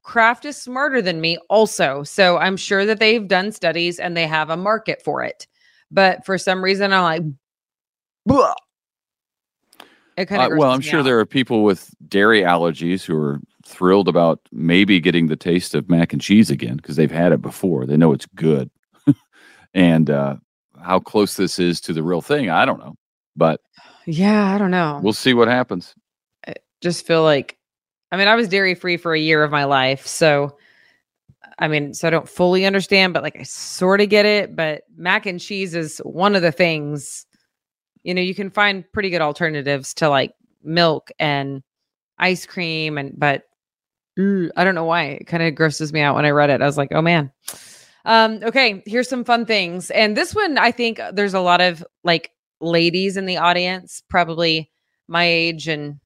Kraft 0.02 0.44
is 0.44 0.56
smarter 0.56 1.00
than 1.00 1.20
me, 1.20 1.38
also. 1.48 2.02
So 2.02 2.38
I'm 2.38 2.56
sure 2.56 2.84
that 2.86 3.00
they've 3.00 3.26
done 3.26 3.52
studies 3.52 3.98
and 3.98 4.16
they 4.16 4.26
have 4.26 4.50
a 4.50 4.56
market 4.56 5.02
for 5.02 5.22
it. 5.22 5.46
But 5.90 6.24
for 6.26 6.38
some 6.38 6.62
reason, 6.62 6.92
I'm 6.92 7.02
like, 7.02 7.22
"Bleh." 8.28 8.54
it 10.16 10.26
kind 10.26 10.52
Uh, 10.52 10.56
well, 10.56 10.70
I'm 10.70 10.80
sure 10.80 11.02
there 11.02 11.18
are 11.18 11.26
people 11.26 11.64
with 11.64 11.92
dairy 12.08 12.42
allergies 12.42 13.04
who 13.04 13.16
are 13.16 13.40
thrilled 13.66 14.08
about 14.08 14.40
maybe 14.52 15.00
getting 15.00 15.26
the 15.26 15.36
taste 15.36 15.74
of 15.74 15.88
mac 15.88 16.12
and 16.12 16.22
cheese 16.22 16.50
again 16.50 16.76
because 16.76 16.96
they've 16.96 17.10
had 17.10 17.32
it 17.32 17.42
before. 17.42 17.86
They 17.86 17.96
know 17.96 18.12
it's 18.12 18.26
good. 18.34 18.70
and 19.74 20.10
uh, 20.10 20.36
how 20.80 21.00
close 21.00 21.34
this 21.34 21.58
is 21.58 21.80
to 21.82 21.92
the 21.92 22.02
real 22.02 22.20
thing, 22.20 22.50
I 22.50 22.64
don't 22.64 22.78
know. 22.78 22.94
But 23.36 23.60
Yeah, 24.06 24.54
I 24.54 24.58
don't 24.58 24.70
know. 24.70 25.00
we'll 25.02 25.12
see 25.12 25.34
what 25.34 25.48
happens. 25.48 25.94
just 26.80 27.06
feel 27.06 27.22
like 27.22 27.58
I 28.12 28.16
mean, 28.16 28.28
I 28.28 28.36
was 28.36 28.48
dairy 28.48 28.76
free 28.76 28.96
for 28.96 29.12
a 29.12 29.18
year 29.18 29.42
of 29.42 29.50
my 29.50 29.64
life. 29.64 30.06
So 30.06 30.56
I 31.58 31.68
mean, 31.68 31.94
so 31.94 32.08
I 32.08 32.10
don't 32.10 32.28
fully 32.28 32.66
understand, 32.66 33.14
but 33.14 33.22
like 33.22 33.36
I 33.38 33.42
sort 33.42 34.00
of 34.00 34.08
get 34.08 34.26
it. 34.26 34.54
But 34.54 34.82
mac 34.96 35.26
and 35.26 35.40
cheese 35.40 35.74
is 35.74 35.98
one 35.98 36.34
of 36.34 36.42
the 36.42 36.52
things, 36.52 37.26
you 38.02 38.14
know, 38.14 38.22
you 38.22 38.34
can 38.34 38.50
find 38.50 38.84
pretty 38.92 39.10
good 39.10 39.20
alternatives 39.20 39.94
to 39.94 40.08
like 40.08 40.32
milk 40.62 41.10
and 41.18 41.62
ice 42.18 42.46
cream 42.46 42.98
and 42.98 43.12
but 43.18 43.44
mm, 44.18 44.50
I 44.56 44.64
don't 44.64 44.74
know 44.74 44.84
why. 44.84 45.04
It 45.04 45.26
kind 45.26 45.42
of 45.42 45.54
grosses 45.54 45.92
me 45.92 46.00
out 46.00 46.14
when 46.14 46.24
I 46.24 46.30
read 46.30 46.50
it. 46.50 46.62
I 46.62 46.66
was 46.66 46.78
like, 46.78 46.92
oh 46.92 47.02
man. 47.02 47.30
Um, 48.06 48.40
okay, 48.42 48.82
here's 48.86 49.08
some 49.08 49.24
fun 49.24 49.46
things. 49.46 49.90
And 49.90 50.16
this 50.16 50.34
one, 50.34 50.58
I 50.58 50.70
think 50.70 51.00
there's 51.12 51.34
a 51.34 51.40
lot 51.40 51.62
of 51.62 51.84
like 52.04 52.30
ladies 52.64 53.16
in 53.16 53.26
the 53.26 53.36
audience, 53.36 54.02
probably 54.08 54.70
my 55.08 55.24
age 55.24 55.68
and 55.68 56.00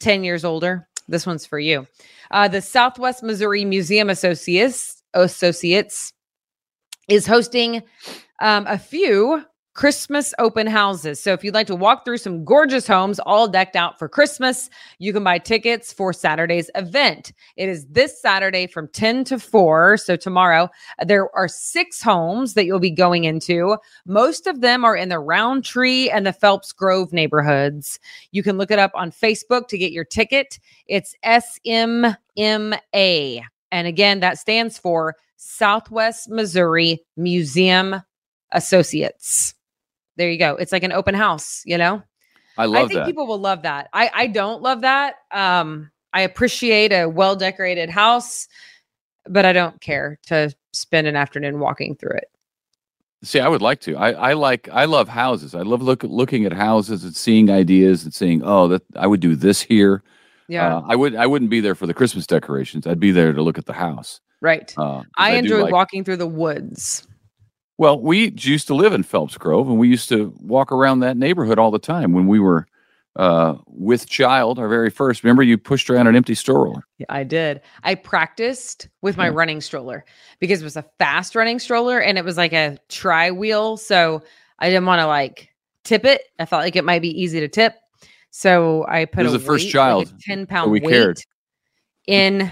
10 0.00 0.24
years 0.24 0.44
older. 0.44 0.88
This 1.08 1.26
one's 1.26 1.46
for 1.46 1.58
you. 1.58 1.86
Uh, 2.30 2.48
the 2.48 2.62
Southwest 2.62 3.22
Missouri 3.22 3.64
Museum 3.64 4.10
Associates 4.10 5.02
Associates 5.14 6.12
is 7.08 7.26
hosting 7.26 7.82
um, 8.40 8.66
a 8.66 8.78
few 8.78 9.42
Christmas 9.76 10.32
open 10.38 10.66
houses. 10.66 11.20
So 11.20 11.34
if 11.34 11.44
you'd 11.44 11.52
like 11.52 11.66
to 11.66 11.76
walk 11.76 12.06
through 12.06 12.16
some 12.16 12.46
gorgeous 12.46 12.86
homes 12.86 13.20
all 13.20 13.46
decked 13.46 13.76
out 13.76 13.98
for 13.98 14.08
Christmas, 14.08 14.70
you 14.98 15.12
can 15.12 15.22
buy 15.22 15.36
tickets 15.38 15.92
for 15.92 16.14
Saturday's 16.14 16.70
event. 16.74 17.34
It 17.58 17.68
is 17.68 17.84
this 17.88 18.18
Saturday 18.18 18.66
from 18.68 18.88
10 18.88 19.24
to 19.24 19.38
4. 19.38 19.98
So 19.98 20.16
tomorrow, 20.16 20.70
there 21.04 21.28
are 21.36 21.46
six 21.46 22.00
homes 22.02 22.54
that 22.54 22.64
you'll 22.64 22.80
be 22.80 22.90
going 22.90 23.24
into. 23.24 23.76
Most 24.06 24.46
of 24.46 24.62
them 24.62 24.82
are 24.82 24.96
in 24.96 25.10
the 25.10 25.18
Rountree 25.18 26.08
and 26.08 26.26
the 26.26 26.32
Phelps 26.32 26.72
Grove 26.72 27.12
neighborhoods. 27.12 28.00
You 28.32 28.42
can 28.42 28.56
look 28.56 28.70
it 28.70 28.78
up 28.78 28.92
on 28.94 29.10
Facebook 29.10 29.68
to 29.68 29.76
get 29.76 29.92
your 29.92 30.06
ticket. 30.06 30.58
It's 30.86 31.14
SMMA. 31.22 32.14
And 33.72 33.86
again, 33.86 34.20
that 34.20 34.38
stands 34.38 34.78
for 34.78 35.16
Southwest 35.36 36.30
Missouri 36.30 37.04
Museum 37.18 38.00
Associates. 38.52 39.55
There 40.16 40.30
you 40.30 40.38
go. 40.38 40.56
It's 40.56 40.72
like 40.72 40.82
an 40.82 40.92
open 40.92 41.14
house, 41.14 41.62
you 41.64 41.78
know? 41.78 42.02
I 42.58 42.64
love 42.64 42.84
I 42.84 42.88
think 42.88 43.00
that. 43.00 43.06
people 43.06 43.26
will 43.26 43.38
love 43.40 43.62
that. 43.62 43.88
I 43.92 44.10
I 44.14 44.26
don't 44.28 44.62
love 44.62 44.80
that. 44.82 45.16
Um 45.30 45.90
I 46.12 46.22
appreciate 46.22 46.92
a 46.92 47.06
well-decorated 47.06 47.90
house, 47.90 48.48
but 49.28 49.44
I 49.44 49.52
don't 49.52 49.78
care 49.82 50.18
to 50.28 50.54
spend 50.72 51.06
an 51.06 51.16
afternoon 51.16 51.58
walking 51.60 51.94
through 51.96 52.16
it. 52.16 52.30
See, 53.22 53.40
I 53.40 53.48
would 53.48 53.60
like 53.60 53.80
to. 53.80 53.96
I, 53.96 54.12
I 54.12 54.32
like. 54.34 54.68
I 54.72 54.84
love 54.84 55.08
houses. 55.08 55.54
I 55.54 55.62
love 55.62 55.82
look 55.82 56.02
looking 56.04 56.44
at 56.46 56.52
houses 56.52 57.02
and 57.04 57.14
seeing 57.14 57.50
ideas 57.50 58.04
and 58.04 58.14
seeing, 58.14 58.42
oh, 58.44 58.68
that 58.68 58.82
I 58.94 59.06
would 59.06 59.20
do 59.20 59.34
this 59.34 59.60
here. 59.60 60.02
Yeah. 60.48 60.76
Uh, 60.76 60.82
I 60.86 60.96
would. 60.96 61.16
I 61.16 61.26
wouldn't 61.26 61.50
be 61.50 61.60
there 61.60 61.74
for 61.74 61.86
the 61.86 61.94
Christmas 61.94 62.26
decorations. 62.26 62.86
I'd 62.86 63.00
be 63.00 63.10
there 63.10 63.32
to 63.32 63.42
look 63.42 63.58
at 63.58 63.66
the 63.66 63.72
house. 63.72 64.20
right. 64.40 64.72
Uh, 64.78 65.02
I 65.16 65.32
do 65.32 65.38
enjoy 65.38 65.62
like- 65.62 65.72
walking 65.72 66.04
through 66.04 66.18
the 66.18 66.26
woods. 66.26 67.06
Well, 67.78 68.00
we 68.00 68.30
used 68.38 68.66
to 68.68 68.74
live 68.74 68.92
in 68.94 69.02
Phelps 69.02 69.36
Grove, 69.36 69.68
and 69.68 69.78
we 69.78 69.88
used 69.88 70.08
to 70.08 70.32
walk 70.38 70.72
around 70.72 71.00
that 71.00 71.16
neighborhood 71.16 71.58
all 71.58 71.70
the 71.70 71.78
time 71.78 72.12
when 72.12 72.26
we 72.26 72.40
were 72.40 72.66
uh, 73.16 73.56
with 73.66 74.08
child. 74.08 74.58
Our 74.58 74.68
very 74.68 74.88
first. 74.90 75.22
Remember, 75.22 75.42
you 75.42 75.58
pushed 75.58 75.90
around 75.90 76.06
an 76.06 76.16
empty 76.16 76.34
stroller. 76.34 76.82
Yeah, 76.98 77.06
I 77.10 77.22
did. 77.24 77.60
I 77.82 77.94
practiced 77.94 78.88
with 79.02 79.16
my 79.18 79.26
Yeah. 79.26 79.34
running 79.34 79.60
stroller 79.60 80.04
because 80.38 80.60
it 80.62 80.64
was 80.64 80.76
a 80.76 80.84
fast 80.98 81.34
running 81.34 81.58
stroller 81.58 82.00
and 82.00 82.16
it 82.18 82.24
was 82.24 82.36
like 82.36 82.52
a 82.52 82.78
tri 82.88 83.30
wheel. 83.30 83.76
So 83.76 84.22
I 84.58 84.68
didn't 84.68 84.86
want 84.86 85.00
to 85.00 85.06
like 85.06 85.50
tip 85.84 86.04
it. 86.04 86.22
I 86.38 86.44
felt 86.46 86.62
like 86.62 86.76
it 86.76 86.84
might 86.84 87.00
be 87.02 87.08
easy 87.22 87.40
to 87.40 87.48
tip. 87.48 87.74
So 88.30 88.84
I 88.88 89.06
put 89.06 89.20
it 89.20 89.24
was 89.24 89.34
a 89.34 89.38
the 89.38 89.44
first 89.44 89.64
weight, 89.66 89.72
child, 89.72 90.06
like 90.12 90.20
10 90.20 90.46
pound 90.46 90.70
we 90.70 90.80
weight 90.80 90.90
cared. 90.92 91.18
in. 92.06 92.50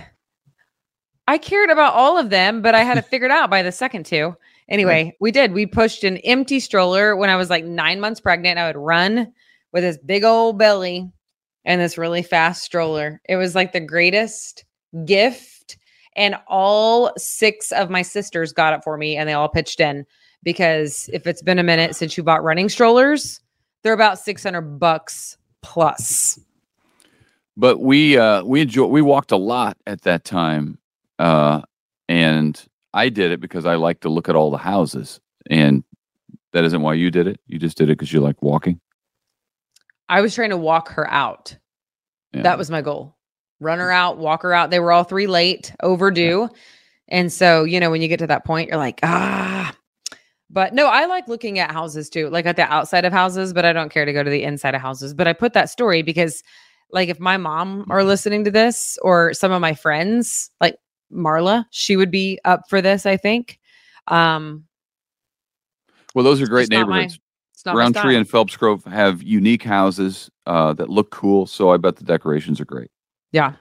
I 1.28 1.36
cared 1.38 1.68
about 1.70 1.94
all 1.94 2.18
of 2.18 2.28
them, 2.30 2.60
but 2.62 2.74
I 2.74 2.84
had 2.84 2.96
it 2.98 3.04
figured 3.06 3.30
out 3.30 3.48
by 3.50 3.62
the 3.62 3.72
second 3.72 4.04
two. 4.06 4.34
Anyway, 4.68 5.14
we 5.20 5.30
did. 5.30 5.52
We 5.52 5.66
pushed 5.66 6.04
an 6.04 6.16
empty 6.18 6.58
stroller 6.58 7.16
when 7.16 7.30
I 7.30 7.36
was 7.36 7.50
like 7.50 7.64
nine 7.64 8.00
months 8.00 8.20
pregnant. 8.20 8.58
I 8.58 8.66
would 8.66 8.76
run 8.76 9.32
with 9.72 9.82
this 9.82 9.98
big 9.98 10.24
old 10.24 10.58
belly 10.58 11.10
and 11.64 11.80
this 11.80 11.98
really 11.98 12.22
fast 12.22 12.62
stroller. 12.62 13.20
It 13.28 13.36
was 13.36 13.54
like 13.54 13.72
the 13.72 13.80
greatest 13.80 14.64
gift. 15.04 15.76
And 16.16 16.36
all 16.46 17.12
six 17.16 17.72
of 17.72 17.90
my 17.90 18.02
sisters 18.02 18.52
got 18.52 18.72
it 18.72 18.84
for 18.84 18.96
me 18.96 19.16
and 19.16 19.28
they 19.28 19.32
all 19.32 19.48
pitched 19.48 19.80
in 19.80 20.06
because 20.42 21.10
if 21.12 21.26
it's 21.26 21.42
been 21.42 21.58
a 21.58 21.64
minute 21.64 21.96
since 21.96 22.16
you 22.16 22.22
bought 22.22 22.44
running 22.44 22.68
strollers, 22.68 23.40
they're 23.82 23.92
about 23.92 24.18
600 24.18 24.78
bucks 24.78 25.36
plus. 25.62 26.38
But 27.56 27.80
we 27.80 28.16
uh, 28.18 28.42
we 28.44 28.62
enjoy. 28.62 28.86
We 28.86 29.00
walked 29.00 29.30
a 29.30 29.36
lot 29.36 29.76
at 29.86 30.02
that 30.02 30.24
time, 30.24 30.78
uh, 31.20 31.62
and 32.08 32.60
I 32.94 33.08
did 33.08 33.32
it 33.32 33.40
because 33.40 33.66
I 33.66 33.74
like 33.74 34.00
to 34.00 34.08
look 34.08 34.28
at 34.28 34.36
all 34.36 34.50
the 34.50 34.56
houses. 34.56 35.20
And 35.50 35.84
that 36.52 36.64
isn't 36.64 36.80
why 36.80 36.94
you 36.94 37.10
did 37.10 37.26
it. 37.26 37.40
You 37.46 37.58
just 37.58 37.76
did 37.76 37.90
it 37.90 37.98
because 37.98 38.12
you 38.12 38.20
like 38.20 38.40
walking. 38.40 38.80
I 40.08 40.20
was 40.20 40.34
trying 40.34 40.50
to 40.50 40.56
walk 40.56 40.90
her 40.90 41.10
out. 41.10 41.56
Yeah. 42.32 42.42
That 42.42 42.56
was 42.56 42.70
my 42.70 42.80
goal. 42.80 43.16
Run 43.60 43.78
her 43.78 43.90
out, 43.90 44.18
walk 44.18 44.42
her 44.42 44.54
out. 44.54 44.70
They 44.70 44.80
were 44.80 44.92
all 44.92 45.04
three 45.04 45.26
late, 45.26 45.74
overdue. 45.82 46.48
And 47.08 47.32
so, 47.32 47.64
you 47.64 47.80
know, 47.80 47.90
when 47.90 48.00
you 48.00 48.08
get 48.08 48.20
to 48.20 48.26
that 48.28 48.44
point, 48.44 48.68
you're 48.68 48.78
like, 48.78 49.00
ah. 49.02 49.74
But 50.50 50.72
no, 50.72 50.86
I 50.86 51.06
like 51.06 51.26
looking 51.26 51.58
at 51.58 51.72
houses 51.72 52.08
too, 52.08 52.30
like 52.30 52.46
at 52.46 52.56
the 52.56 52.62
outside 52.62 53.04
of 53.04 53.12
houses, 53.12 53.52
but 53.52 53.64
I 53.64 53.72
don't 53.72 53.90
care 53.90 54.04
to 54.04 54.12
go 54.12 54.22
to 54.22 54.30
the 54.30 54.44
inside 54.44 54.74
of 54.74 54.80
houses. 54.80 55.14
But 55.14 55.26
I 55.26 55.32
put 55.32 55.52
that 55.54 55.70
story 55.70 56.02
because, 56.02 56.42
like, 56.90 57.08
if 57.08 57.18
my 57.18 57.36
mom 57.36 57.86
are 57.90 58.04
listening 58.04 58.44
to 58.44 58.50
this 58.52 58.96
or 59.02 59.34
some 59.34 59.50
of 59.50 59.60
my 59.60 59.74
friends, 59.74 60.50
like 60.60 60.76
Marla, 61.14 61.64
she 61.70 61.96
would 61.96 62.10
be 62.10 62.38
up 62.44 62.62
for 62.68 62.82
this, 62.82 63.06
I 63.06 63.16
think. 63.16 63.58
Um, 64.08 64.64
Well, 66.14 66.24
those 66.24 66.40
are 66.42 66.46
great 66.46 66.70
just 66.70 66.72
not 66.72 66.88
my- 66.88 66.96
neighborhoods. 67.00 67.20
it's 67.52 67.64
not 67.64 67.76
Rountree 67.76 68.16
and 68.16 68.28
Phelps 68.28 68.56
Grove 68.56 68.84
have 68.84 69.22
unique 69.22 69.62
houses 69.62 70.30
uh, 70.46 70.72
that 70.74 70.90
look 70.90 71.10
cool. 71.10 71.46
So 71.46 71.70
I 71.70 71.76
bet 71.76 71.96
the 71.96 72.04
decorations 72.04 72.60
are 72.60 72.64
great. 72.64 72.90
Yeah. 73.32 73.54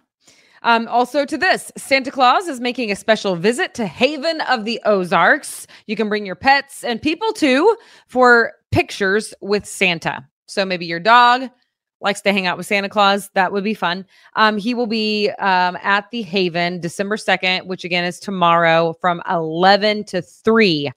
Um, 0.66 0.88
also, 0.88 1.26
to 1.26 1.38
this, 1.38 1.72
Santa 1.78 2.10
Claus 2.10 2.48
is 2.48 2.62
making 2.62 2.90
a 2.90 2.96
special 2.96 3.36
visit 3.36 3.74
to 3.74 3.86
Haven 3.86 4.40
of 4.42 4.64
the 4.64 4.80
Ozarks. 4.86 5.68
You 5.88 5.96
can 5.98 6.08
bring 6.08 6.26
your 6.26 6.36
pets 6.36 6.84
and 6.86 7.02
people 7.02 7.34
too 7.34 7.76
for 8.08 8.54
pictures 8.72 9.34
with 9.42 9.66
Santa. 9.66 10.26
So 10.48 10.66
maybe 10.66 10.86
your 10.86 11.02
dog 11.02 11.50
likes 12.04 12.22
to 12.22 12.34
hang 12.34 12.46
out 12.46 12.58
with 12.58 12.68
Santa 12.68 12.90
Claus. 12.90 13.30
That 13.34 13.52
would 13.52 13.64
be 13.64 13.74
fun. 13.74 14.06
Um, 14.36 14.58
he 14.58 14.74
will 14.74 14.88
be 14.88 15.30
um, 15.40 15.78
at 15.82 16.12
the 16.12 16.22
Haven 16.22 16.82
December 16.82 17.16
2nd, 17.16 17.66
which 17.66 17.86
again 17.86 18.04
is 18.04 18.20
tomorrow 18.20 18.94
from 19.00 19.22
11 19.30 20.04
to 20.06 20.22
3. 20.22 20.92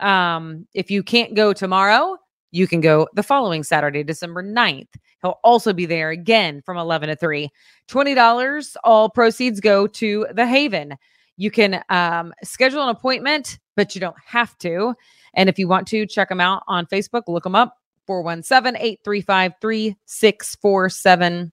Um, 0.00 0.66
if 0.74 0.90
you 0.90 1.02
can't 1.02 1.34
go 1.34 1.52
tomorrow, 1.52 2.18
you 2.50 2.68
can 2.68 2.80
go 2.80 3.08
the 3.14 3.22
following 3.22 3.64
Saturday, 3.64 4.04
December 4.04 4.42
9th. 4.42 4.88
He'll 5.22 5.40
also 5.42 5.72
be 5.72 5.86
there 5.86 6.10
again 6.10 6.60
from 6.60 6.76
11 6.76 7.08
to 7.08 7.16
3. 7.16 7.48
$20. 7.88 8.76
All 8.84 9.08
proceeds 9.08 9.60
go 9.60 9.86
to 9.86 10.26
the 10.32 10.46
Haven. 10.46 10.94
You 11.36 11.50
can 11.50 11.82
um, 11.88 12.32
schedule 12.44 12.82
an 12.82 12.90
appointment, 12.90 13.58
but 13.74 13.94
you 13.94 14.00
don't 14.00 14.16
have 14.24 14.56
to. 14.58 14.94
And 15.34 15.48
if 15.48 15.58
you 15.58 15.66
want 15.66 15.88
to, 15.88 16.06
check 16.06 16.28
them 16.28 16.40
out 16.40 16.62
on 16.68 16.86
Facebook. 16.86 17.22
Look 17.26 17.42
them 17.42 17.56
up 17.56 17.78
417 18.06 18.76
835 18.80 19.52
3647. 19.60 21.52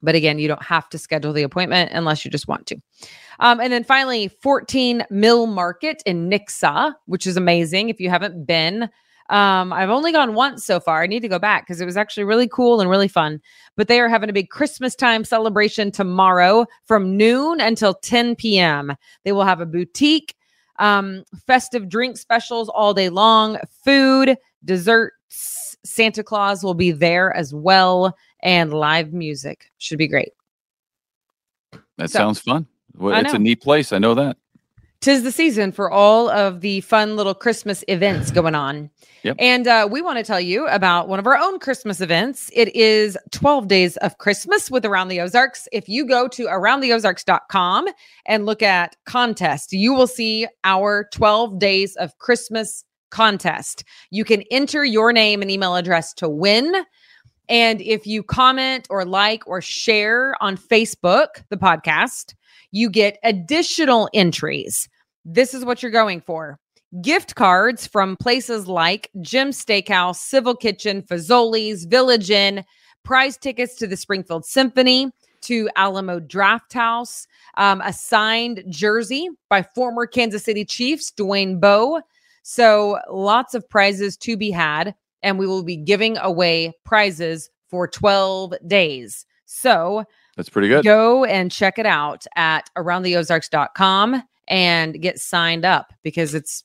But 0.00 0.14
again, 0.14 0.38
you 0.38 0.46
don't 0.46 0.62
have 0.62 0.88
to 0.90 0.98
schedule 0.98 1.32
the 1.32 1.42
appointment 1.42 1.90
unless 1.92 2.24
you 2.24 2.30
just 2.30 2.46
want 2.46 2.66
to. 2.68 2.76
Um, 3.40 3.60
and 3.60 3.72
then 3.72 3.82
finally, 3.84 4.28
14 4.28 5.04
Mill 5.10 5.46
Market 5.46 6.02
in 6.06 6.30
Nixa, 6.30 6.94
which 7.06 7.26
is 7.26 7.36
amazing. 7.36 7.88
If 7.88 7.98
you 8.00 8.08
haven't 8.10 8.46
been, 8.46 8.88
Um, 9.30 9.74
I've 9.74 9.90
only 9.90 10.10
gone 10.10 10.32
once 10.32 10.64
so 10.64 10.80
far. 10.80 11.02
I 11.02 11.06
need 11.06 11.20
to 11.20 11.28
go 11.28 11.38
back 11.38 11.66
because 11.66 11.82
it 11.82 11.84
was 11.84 11.98
actually 11.98 12.24
really 12.24 12.48
cool 12.48 12.80
and 12.80 12.88
really 12.88 13.08
fun. 13.08 13.40
But 13.76 13.86
they 13.86 14.00
are 14.00 14.08
having 14.08 14.30
a 14.30 14.32
big 14.32 14.48
Christmas 14.48 14.94
time 14.94 15.22
celebration 15.22 15.90
tomorrow 15.90 16.64
from 16.86 17.14
noon 17.14 17.60
until 17.60 17.92
10 17.92 18.36
p.m. 18.36 18.94
They 19.24 19.32
will 19.32 19.44
have 19.44 19.60
a 19.60 19.66
boutique, 19.66 20.34
um, 20.78 21.24
festive 21.46 21.90
drink 21.90 22.16
specials 22.16 22.70
all 22.70 22.94
day 22.94 23.10
long, 23.10 23.58
food, 23.84 24.38
desserts. 24.64 25.14
Santa 25.28 26.22
Claus 26.22 26.62
will 26.64 26.74
be 26.74 26.90
there 26.90 27.34
as 27.34 27.54
well, 27.54 28.16
and 28.42 28.72
live 28.72 29.12
music. 29.12 29.70
Should 29.78 29.98
be 29.98 30.08
great. 30.08 30.30
That 31.96 32.10
So- 32.10 32.18
sounds 32.18 32.40
fun. 32.40 32.66
Well, 32.96 33.14
it's 33.24 33.32
a 33.34 33.38
neat 33.38 33.60
place. 33.62 33.92
I 33.92 33.98
know 33.98 34.14
that. 34.14 34.36
Tis 35.00 35.22
the 35.22 35.30
season 35.30 35.70
for 35.70 35.88
all 35.88 36.28
of 36.28 36.60
the 36.60 36.80
fun 36.80 37.14
little 37.14 37.34
Christmas 37.34 37.84
events 37.86 38.32
going 38.32 38.56
on. 38.56 38.90
Yep. 39.22 39.36
And 39.38 39.68
uh, 39.68 39.88
we 39.88 40.02
want 40.02 40.18
to 40.18 40.24
tell 40.24 40.40
you 40.40 40.66
about 40.66 41.06
one 41.06 41.20
of 41.20 41.26
our 41.28 41.36
own 41.36 41.60
Christmas 41.60 42.00
events. 42.00 42.50
It 42.52 42.74
is 42.74 43.16
12 43.30 43.68
Days 43.68 43.96
of 43.98 44.18
Christmas 44.18 44.72
with 44.72 44.84
Around 44.84 45.06
the 45.06 45.20
Ozarks. 45.20 45.68
If 45.70 45.88
you 45.88 46.04
go 46.04 46.26
to 46.26 46.46
aroundtheozarks.com 46.46 47.86
and 48.26 48.44
look 48.44 48.60
at 48.60 48.96
contest, 49.04 49.72
you 49.72 49.94
will 49.94 50.08
see 50.08 50.48
our 50.64 51.08
12 51.12 51.60
Days 51.60 51.94
of 51.94 52.18
Christmas 52.18 52.84
contest. 53.10 53.84
You 54.10 54.24
can 54.24 54.42
enter 54.50 54.84
your 54.84 55.12
name 55.12 55.42
and 55.42 55.50
email 55.50 55.76
address 55.76 56.12
to 56.14 56.28
win. 56.28 56.74
And 57.48 57.80
if 57.80 58.06
you 58.06 58.22
comment 58.22 58.86
or 58.90 59.04
like 59.04 59.46
or 59.46 59.60
share 59.62 60.34
on 60.42 60.56
Facebook, 60.56 61.28
the 61.48 61.56
podcast, 61.56 62.34
you 62.70 62.90
get 62.90 63.18
additional 63.24 64.10
entries. 64.12 64.88
This 65.24 65.54
is 65.54 65.64
what 65.64 65.82
you're 65.82 65.92
going 65.92 66.20
for 66.20 66.58
gift 67.02 67.34
cards 67.34 67.86
from 67.86 68.16
places 68.16 68.66
like 68.66 69.10
Jim 69.20 69.50
Steakhouse, 69.50 70.16
Civil 70.16 70.56
Kitchen, 70.56 71.02
Fazoli's, 71.02 71.84
Village 71.84 72.30
Inn, 72.30 72.64
prize 73.04 73.36
tickets 73.36 73.74
to 73.76 73.86
the 73.86 73.96
Springfield 73.96 74.44
Symphony, 74.46 75.10
to 75.42 75.68
Alamo 75.76 76.18
Draft 76.18 76.72
House, 76.72 77.26
um, 77.56 77.80
a 77.82 77.92
signed 77.92 78.64
jersey 78.68 79.28
by 79.48 79.62
former 79.62 80.06
Kansas 80.06 80.44
City 80.44 80.64
Chiefs, 80.64 81.12
Dwayne 81.16 81.60
Bowe. 81.60 82.00
So 82.50 82.98
lots 83.10 83.52
of 83.52 83.68
prizes 83.68 84.16
to 84.16 84.34
be 84.34 84.50
had. 84.50 84.94
And 85.22 85.38
we 85.38 85.46
will 85.46 85.62
be 85.62 85.76
giving 85.76 86.16
away 86.16 86.72
prizes 86.82 87.50
for 87.68 87.86
12 87.86 88.54
days. 88.66 89.26
So 89.44 90.04
That's 90.34 90.48
pretty 90.48 90.68
good. 90.68 90.82
go 90.82 91.26
and 91.26 91.52
check 91.52 91.78
it 91.78 91.84
out 91.84 92.24
at 92.36 92.70
aroundtheozarks.com 92.78 94.22
and 94.48 95.02
get 95.02 95.18
signed 95.18 95.66
up 95.66 95.92
because 96.02 96.34
it's 96.34 96.64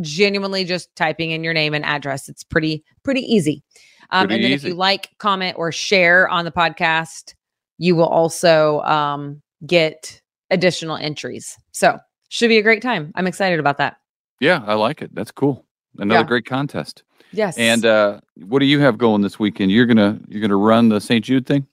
genuinely 0.00 0.64
just 0.64 0.94
typing 0.94 1.32
in 1.32 1.42
your 1.42 1.54
name 1.54 1.74
and 1.74 1.84
address. 1.84 2.28
It's 2.28 2.44
pretty, 2.44 2.84
pretty 3.02 3.22
easy. 3.22 3.64
Um, 4.10 4.28
Pretty 4.28 4.44
and 4.44 4.44
then 4.44 4.52
if 4.52 4.62
you 4.62 4.74
like, 4.74 5.10
comment, 5.18 5.56
or 5.58 5.72
share 5.72 6.28
on 6.28 6.44
the 6.44 6.52
podcast, 6.52 7.34
you 7.78 7.96
will 7.96 8.06
also 8.06 8.80
um, 8.82 9.42
get 9.66 10.22
additional 10.50 10.96
entries. 10.96 11.58
So 11.72 11.98
should 12.28 12.46
be 12.46 12.58
a 12.58 12.62
great 12.62 12.82
time. 12.82 13.10
I'm 13.16 13.26
excited 13.26 13.58
about 13.58 13.78
that. 13.78 13.96
Yeah, 14.40 14.62
I 14.66 14.74
like 14.74 15.02
it. 15.02 15.14
That's 15.14 15.30
cool. 15.30 15.64
Another 15.98 16.20
Yeah. 16.20 16.26
great 16.26 16.46
contest. 16.46 17.02
Yes. 17.32 17.56
And 17.58 17.84
uh, 17.84 18.20
what 18.46 18.60
do 18.60 18.66
you 18.66 18.80
have 18.80 18.98
going 18.98 19.22
this 19.22 19.38
weekend? 19.38 19.70
You're 19.72 19.86
gonna 19.86 20.18
you're 20.28 20.40
gonna 20.40 20.56
run 20.56 20.88
the 20.88 21.00
St. 21.00 21.24
Jude 21.24 21.46
thing. 21.46 21.66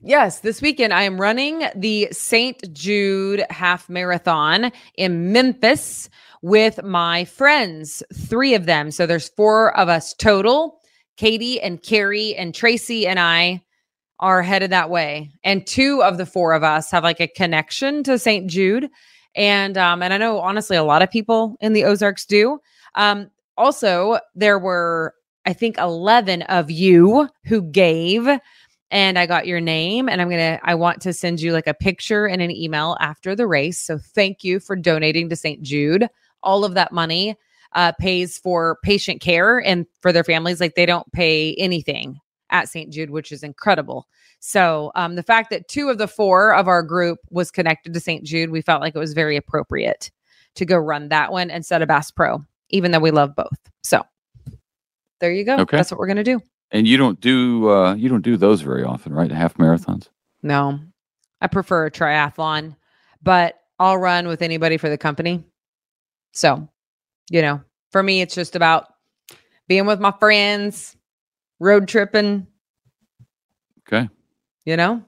Yes, 0.00 0.40
this 0.40 0.60
weekend 0.60 0.92
I 0.92 1.02
am 1.02 1.18
running 1.18 1.64
the 1.74 2.08
St. 2.12 2.72
Jude 2.74 3.42
half 3.48 3.88
marathon 3.88 4.70
in 4.98 5.32
Memphis 5.32 6.10
with 6.42 6.82
my 6.84 7.24
friends, 7.24 8.02
three 8.12 8.54
of 8.54 8.66
them. 8.66 8.90
So 8.90 9.06
there's 9.06 9.30
four 9.30 9.74
of 9.78 9.88
us 9.88 10.12
total. 10.12 10.78
Katie 11.16 11.58
and 11.60 11.82
Carrie 11.82 12.34
and 12.34 12.54
Tracy 12.54 13.06
and 13.06 13.18
I 13.18 13.62
are 14.20 14.42
headed 14.42 14.70
that 14.70 14.90
way. 14.90 15.30
And 15.42 15.66
two 15.66 16.02
of 16.02 16.18
the 16.18 16.26
four 16.26 16.52
of 16.52 16.62
us 16.62 16.90
have 16.90 17.02
like 17.02 17.20
a 17.20 17.28
connection 17.28 18.02
to 18.04 18.18
St. 18.18 18.48
Jude. 18.48 18.90
And 19.34 19.76
um, 19.76 20.02
and 20.02 20.14
I 20.14 20.18
know 20.18 20.40
honestly 20.40 20.76
a 20.76 20.84
lot 20.84 21.02
of 21.02 21.10
people 21.10 21.56
in 21.60 21.72
the 21.72 21.84
Ozarks 21.84 22.24
do. 22.24 22.58
Um, 22.94 23.30
also, 23.56 24.18
there 24.34 24.58
were, 24.58 25.14
I 25.46 25.52
think, 25.52 25.78
11 25.78 26.42
of 26.42 26.70
you 26.70 27.28
who 27.44 27.62
gave 27.62 28.28
and 28.90 29.18
I 29.18 29.26
got 29.26 29.46
your 29.46 29.60
name 29.60 30.08
and 30.08 30.22
I'm 30.22 30.30
to 30.30 30.60
I 30.62 30.74
want 30.76 31.02
to 31.02 31.12
send 31.12 31.40
you 31.40 31.52
like 31.52 31.66
a 31.66 31.74
picture 31.74 32.26
and 32.26 32.40
an 32.40 32.50
email 32.50 32.96
after 33.00 33.34
the 33.34 33.46
race. 33.46 33.80
So 33.80 33.98
thank 33.98 34.44
you 34.44 34.60
for 34.60 34.76
donating 34.76 35.28
to 35.28 35.36
St. 35.36 35.60
Jude. 35.62 36.08
All 36.42 36.64
of 36.64 36.74
that 36.74 36.92
money 36.92 37.36
uh, 37.72 37.92
pays 37.98 38.38
for 38.38 38.78
patient 38.84 39.20
care 39.20 39.58
and 39.58 39.86
for 40.00 40.12
their 40.12 40.22
families 40.22 40.60
like 40.60 40.76
they 40.76 40.86
don't 40.86 41.10
pay 41.12 41.54
anything 41.56 42.20
at 42.50 42.68
St. 42.68 42.92
Jude, 42.92 43.10
which 43.10 43.32
is 43.32 43.42
incredible. 43.42 44.06
So 44.46 44.92
um, 44.94 45.14
the 45.14 45.22
fact 45.22 45.48
that 45.50 45.68
two 45.68 45.88
of 45.88 45.96
the 45.96 46.06
four 46.06 46.54
of 46.54 46.68
our 46.68 46.82
group 46.82 47.18
was 47.30 47.50
connected 47.50 47.94
to 47.94 47.98
St. 47.98 48.22
Jude, 48.24 48.50
we 48.50 48.60
felt 48.60 48.82
like 48.82 48.94
it 48.94 48.98
was 48.98 49.14
very 49.14 49.38
appropriate 49.38 50.10
to 50.56 50.66
go 50.66 50.76
run 50.76 51.08
that 51.08 51.32
one 51.32 51.48
instead 51.48 51.80
of 51.80 51.88
Bass 51.88 52.10
Pro, 52.10 52.44
even 52.68 52.90
though 52.90 53.00
we 53.00 53.10
love 53.10 53.34
both. 53.34 53.58
So 53.82 54.02
there 55.18 55.32
you 55.32 55.44
go. 55.44 55.56
Okay. 55.60 55.78
That's 55.78 55.90
what 55.90 55.98
we're 55.98 56.08
gonna 56.08 56.22
do. 56.22 56.42
And 56.72 56.86
you 56.86 56.98
don't 56.98 57.18
do 57.20 57.70
uh, 57.70 57.94
you 57.94 58.10
don't 58.10 58.20
do 58.20 58.36
those 58.36 58.60
very 58.60 58.84
often, 58.84 59.14
right? 59.14 59.32
Half 59.32 59.54
marathons. 59.54 60.10
No, 60.42 60.78
I 61.40 61.46
prefer 61.46 61.86
a 61.86 61.90
triathlon, 61.90 62.76
but 63.22 63.58
I'll 63.78 63.96
run 63.96 64.28
with 64.28 64.42
anybody 64.42 64.76
for 64.76 64.90
the 64.90 64.98
company. 64.98 65.42
So, 66.32 66.68
you 67.30 67.40
know, 67.40 67.62
for 67.92 68.02
me, 68.02 68.20
it's 68.20 68.34
just 68.34 68.56
about 68.56 68.92
being 69.68 69.86
with 69.86 70.00
my 70.00 70.12
friends, 70.20 70.98
road 71.60 71.88
tripping, 71.88 72.46
Okay. 73.88 74.08
You 74.64 74.76
know? 74.76 75.02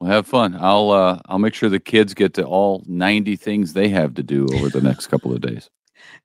Well, 0.00 0.10
have 0.10 0.26
fun. 0.26 0.56
I'll 0.58 0.90
uh, 0.90 1.20
I'll 1.26 1.38
make 1.38 1.54
sure 1.54 1.68
the 1.68 1.80
kids 1.80 2.14
get 2.14 2.34
to 2.34 2.44
all 2.44 2.82
90 2.86 3.36
things 3.36 3.72
they 3.72 3.88
have 3.88 4.14
to 4.14 4.22
do 4.22 4.46
over 4.54 4.68
the 4.68 4.80
next 4.80 5.06
couple 5.06 5.32
of 5.32 5.40
days. 5.40 5.70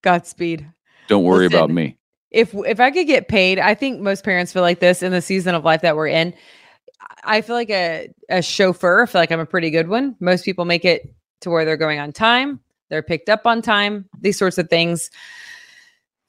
Godspeed. 0.02 0.68
Don't 1.08 1.24
worry 1.24 1.46
about 1.46 1.70
me. 1.70 1.98
If 2.32 2.54
if 2.54 2.80
I 2.80 2.92
could 2.92 3.08
get 3.08 3.28
paid, 3.28 3.60
I 3.60 3.76
think 3.76 4.02
most 4.02 4.24
parents 4.24 4.52
feel 4.52 4.64
like 4.64 4.80
this 4.80 5.04
in 5.04 5.12
the 5.12 5.22
season 5.22 5.56
of 5.56 5.64
life 5.64 5.82
that 5.82 5.96
we're 5.96 6.08
in. 6.08 6.34
I 7.24 7.42
feel 7.42 7.56
like 7.56 7.70
a, 7.70 8.10
a 8.30 8.42
chauffeur. 8.42 9.04
I 9.04 9.06
feel 9.06 9.22
like 9.22 9.32
I'm 9.32 9.40
a 9.40 9.46
pretty 9.46 9.70
good 9.70 9.88
one. 9.88 10.16
Most 10.20 10.44
people 10.44 10.66
make 10.66 10.84
it 10.84 11.14
to 11.42 11.50
where 11.50 11.64
they're 11.64 11.78
going 11.78 12.00
on 12.00 12.12
time, 12.12 12.60
they're 12.90 13.04
picked 13.04 13.30
up 13.30 13.46
on 13.46 13.62
time, 13.62 14.10
these 14.20 14.38
sorts 14.38 14.58
of 14.58 14.70
things. 14.70 15.10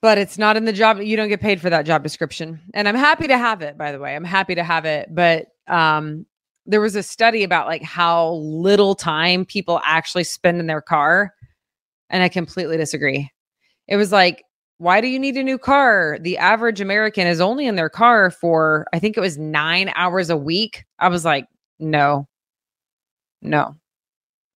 But 0.00 0.18
it's 0.18 0.38
not 0.38 0.56
in 0.56 0.64
the 0.64 0.72
job. 0.72 1.00
You 1.00 1.16
don't 1.16 1.28
get 1.28 1.40
paid 1.40 1.60
for 1.60 1.70
that 1.70 1.86
job 1.86 2.02
description. 2.02 2.60
And 2.72 2.88
I'm 2.88 2.94
happy 2.94 3.26
to 3.26 3.36
have 3.36 3.62
it, 3.62 3.76
by 3.76 3.90
the 3.90 3.98
way. 3.98 4.14
I'm 4.14 4.24
happy 4.24 4.54
to 4.54 4.62
have 4.62 4.84
it. 4.84 5.12
But 5.12 5.48
um, 5.66 6.24
there 6.66 6.80
was 6.80 6.94
a 6.94 7.02
study 7.02 7.42
about 7.42 7.66
like 7.66 7.82
how 7.82 8.34
little 8.34 8.94
time 8.94 9.44
people 9.44 9.80
actually 9.84 10.24
spend 10.24 10.60
in 10.60 10.66
their 10.66 10.80
car. 10.80 11.34
And 12.10 12.22
I 12.22 12.28
completely 12.28 12.76
disagree. 12.76 13.30
It 13.88 13.96
was 13.96 14.12
like, 14.12 14.44
why 14.78 15.00
do 15.00 15.08
you 15.08 15.18
need 15.18 15.36
a 15.36 15.42
new 15.42 15.58
car? 15.58 16.18
The 16.20 16.38
average 16.38 16.80
American 16.80 17.26
is 17.26 17.40
only 17.40 17.66
in 17.66 17.74
their 17.74 17.90
car 17.90 18.30
for, 18.30 18.86
I 18.92 19.00
think 19.00 19.16
it 19.16 19.20
was 19.20 19.36
nine 19.36 19.90
hours 19.96 20.30
a 20.30 20.36
week. 20.36 20.84
I 21.00 21.08
was 21.08 21.24
like, 21.24 21.48
no, 21.80 22.28
no. 23.42 23.74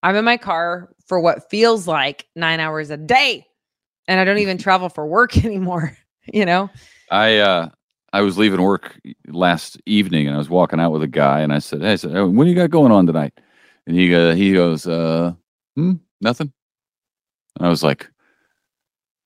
I'm 0.04 0.14
in 0.14 0.24
my 0.24 0.36
car 0.36 0.94
for 1.06 1.18
what 1.18 1.50
feels 1.50 1.88
like 1.88 2.26
nine 2.36 2.60
hours 2.60 2.90
a 2.90 2.96
day. 2.96 3.46
And 4.08 4.20
I 4.20 4.24
don't 4.24 4.38
even 4.38 4.58
travel 4.58 4.88
for 4.88 5.06
work 5.06 5.36
anymore, 5.44 5.96
you 6.32 6.44
know? 6.44 6.70
I 7.10 7.38
uh 7.38 7.68
I 8.12 8.20
was 8.22 8.36
leaving 8.36 8.60
work 8.62 9.00
last 9.28 9.80
evening 9.86 10.26
and 10.26 10.34
I 10.34 10.38
was 10.38 10.50
walking 10.50 10.80
out 10.80 10.92
with 10.92 11.02
a 11.02 11.08
guy 11.08 11.40
and 11.40 11.52
I 11.52 11.58
said, 11.60 11.80
"Hey, 11.80 11.92
I 11.92 11.96
said, 11.96 12.14
"Oh, 12.14 12.28
what 12.28 12.44
do 12.44 12.50
you 12.50 12.56
got 12.56 12.70
going 12.70 12.92
on 12.92 13.06
tonight?" 13.06 13.32
And 13.86 13.96
he 13.96 14.08
go, 14.10 14.34
he 14.34 14.52
goes, 14.52 14.86
"Uh, 14.86 15.32
hmm, 15.76 15.94
nothing." 16.20 16.52
And 17.58 17.66
I 17.66 17.70
was 17.70 17.82
like, 17.82 18.10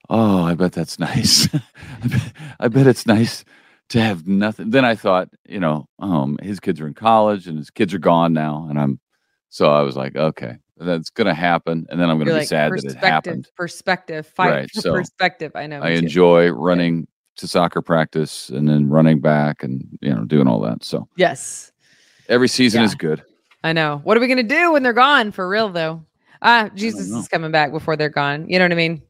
"Oh, 0.09 0.43
I 0.45 0.55
bet 0.55 0.73
that's 0.73 0.99
nice. 1.01 1.49
I, 1.55 2.07
bet, 2.09 2.33
I 2.61 2.69
bet 2.69 2.87
it's 2.87 3.07
nice 3.07 3.45
to 3.91 4.01
have 4.01 4.27
nothing." 4.27 4.71
Then 4.71 4.85
I 4.85 4.95
thought, 4.95 5.29
you 5.49 5.61
know, 5.61 5.89
um, 5.99 6.39
his 6.43 6.61
kids 6.61 6.81
are 6.81 6.87
in 6.87 6.95
college 6.95 7.47
and 7.47 7.59
his 7.59 7.71
kids 7.71 7.93
are 7.95 7.99
gone 7.99 8.33
now, 8.33 8.67
and 8.69 8.79
I'm 8.79 9.01
so 9.49 9.71
I 9.73 9.83
was 9.83 9.97
like, 9.97 10.17
okay, 10.17 10.59
that's 10.77 11.11
gonna 11.11 11.35
happen, 11.35 11.87
and 11.91 12.01
then 12.01 12.09
I'm 12.11 12.19
gonna 12.19 12.31
be 12.31 12.37
like, 12.39 12.49
sad 12.49 12.73
that 12.73 12.79
it 12.79 12.83
perspective, 12.85 13.05
happened. 13.05 13.49
perspective, 13.57 14.27
fight 14.27 14.51
Right, 14.51 14.71
so 14.73 14.93
perspective. 14.93 15.53
I 15.55 15.67
know. 15.67 15.81
I 15.81 15.91
me 15.91 15.97
too. 16.01 16.05
enjoy 16.05 16.49
running 16.51 17.07
to 17.37 17.47
soccer 17.47 17.83
practice 17.83 18.49
and 18.49 18.69
then 18.69 18.89
running 18.89 19.21
back 19.21 19.63
and 19.63 19.87
you 20.01 20.15
know 20.15 20.25
doing 20.25 20.49
all 20.49 20.61
that. 20.61 20.85
So 20.85 21.07
Yes. 21.17 21.73
every 22.29 22.49
season 22.49 22.81
Yeah. 22.81 22.87
is 22.87 22.95
good. 22.95 23.23
I 23.65 23.73
know. 23.73 24.01
What 24.05 24.17
are 24.17 24.21
we 24.21 24.27
going 24.27 24.37
to 24.37 24.43
do 24.55 24.73
when 24.73 24.83
they're 24.85 24.93
gone 24.93 25.33
for 25.33 25.49
real, 25.49 25.69
though? 25.71 26.05
Ah, 26.41 26.71
Jesus 26.75 27.09
is 27.09 27.27
coming 27.29 27.51
back 27.51 27.73
before 27.73 27.97
they're 27.97 28.09
gone. 28.09 28.49
You 28.49 28.59
know 28.59 28.65
what 28.65 28.73
I 28.73 28.77
mean? 28.77 29.03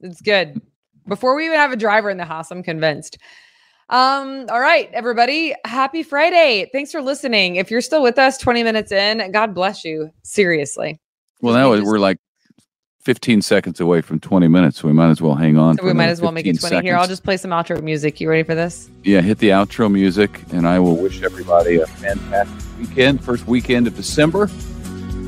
It's 0.00 0.22
good. 0.22 0.62
Before 1.06 1.34
we 1.34 1.44
even 1.44 1.58
have 1.58 1.72
a 1.72 1.76
driver 1.76 2.08
in 2.08 2.16
the 2.16 2.24
house, 2.24 2.50
I'm 2.50 2.62
convinced. 2.62 3.18
Um, 3.90 4.46
all 4.50 4.60
right, 4.60 4.88
everybody. 4.92 5.54
Happy 5.66 6.02
Friday. 6.02 6.68
Thanks 6.72 6.90
for 6.92 7.02
listening. 7.02 7.56
If 7.56 7.70
you're 7.70 7.80
still 7.80 8.02
with 8.02 8.18
us 8.18 8.38
20 8.38 8.62
minutes 8.62 8.92
in, 8.92 9.30
God 9.32 9.54
bless 9.54 9.84
you. 9.84 10.10
Seriously. 10.22 10.98
Well, 11.40 11.54
now 11.54 11.70
be 11.72 11.78
just- 11.78 11.86
we're 11.86 11.98
like 11.98 12.18
15 13.04 13.40
seconds 13.42 13.80
away 13.80 14.00
from 14.02 14.20
20 14.20 14.48
minutes, 14.48 14.78
so 14.80 14.88
we 14.88 14.92
might 14.92 15.08
as 15.08 15.22
well 15.22 15.34
hang 15.34 15.56
on. 15.56 15.78
So 15.78 15.84
we 15.84 15.92
might 15.94 16.08
as 16.08 16.20
well 16.20 16.32
make 16.32 16.46
it 16.46 16.60
20. 16.60 16.80
Here, 16.82 16.96
I'll 16.96 17.06
just 17.06 17.24
play 17.24 17.36
some 17.36 17.50
outro 17.52 17.82
music. 17.82 18.20
You 18.20 18.28
ready 18.28 18.42
for 18.42 18.54
this? 18.54 18.90
Yeah, 19.04 19.20
hit 19.22 19.38
the 19.38 19.50
outro 19.50 19.90
music, 19.90 20.42
and 20.52 20.66
I 20.68 20.78
will 20.78 20.96
wish 20.96 21.22
everybody 21.22 21.76
a 21.76 21.86
fantastic 21.86 22.78
weekend. 22.78 23.24
First 23.24 23.46
weekend 23.46 23.86
of 23.86 23.96
December. 23.96 24.50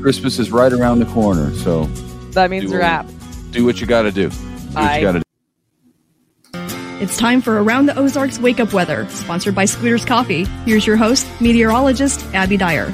Christmas 0.01 0.37
is 0.39 0.51
right 0.51 0.71
around 0.73 0.99
the 0.99 1.05
corner, 1.05 1.53
so 1.55 1.85
that 2.33 2.49
means 2.49 2.71
wrap. 2.73 3.07
Do 3.51 3.65
what 3.65 3.79
you 3.81 3.87
got 3.87 4.03
to 4.03 4.11
do. 4.11 4.29
do 4.29 4.35
what 4.75 4.95
you 4.95 5.01
got 5.01 5.11
to 5.13 5.19
do. 5.19 5.23
It's 7.03 7.17
time 7.17 7.41
for 7.41 7.59
Around 7.61 7.87
the 7.87 7.97
Ozarks 7.97 8.37
Wake 8.39 8.59
Up 8.59 8.73
Weather, 8.73 9.07
sponsored 9.09 9.55
by 9.55 9.65
Scooters 9.65 10.05
Coffee. 10.05 10.43
Here's 10.65 10.85
your 10.85 10.97
host, 10.97 11.27
meteorologist 11.41 12.23
Abby 12.35 12.57
Dyer. 12.57 12.93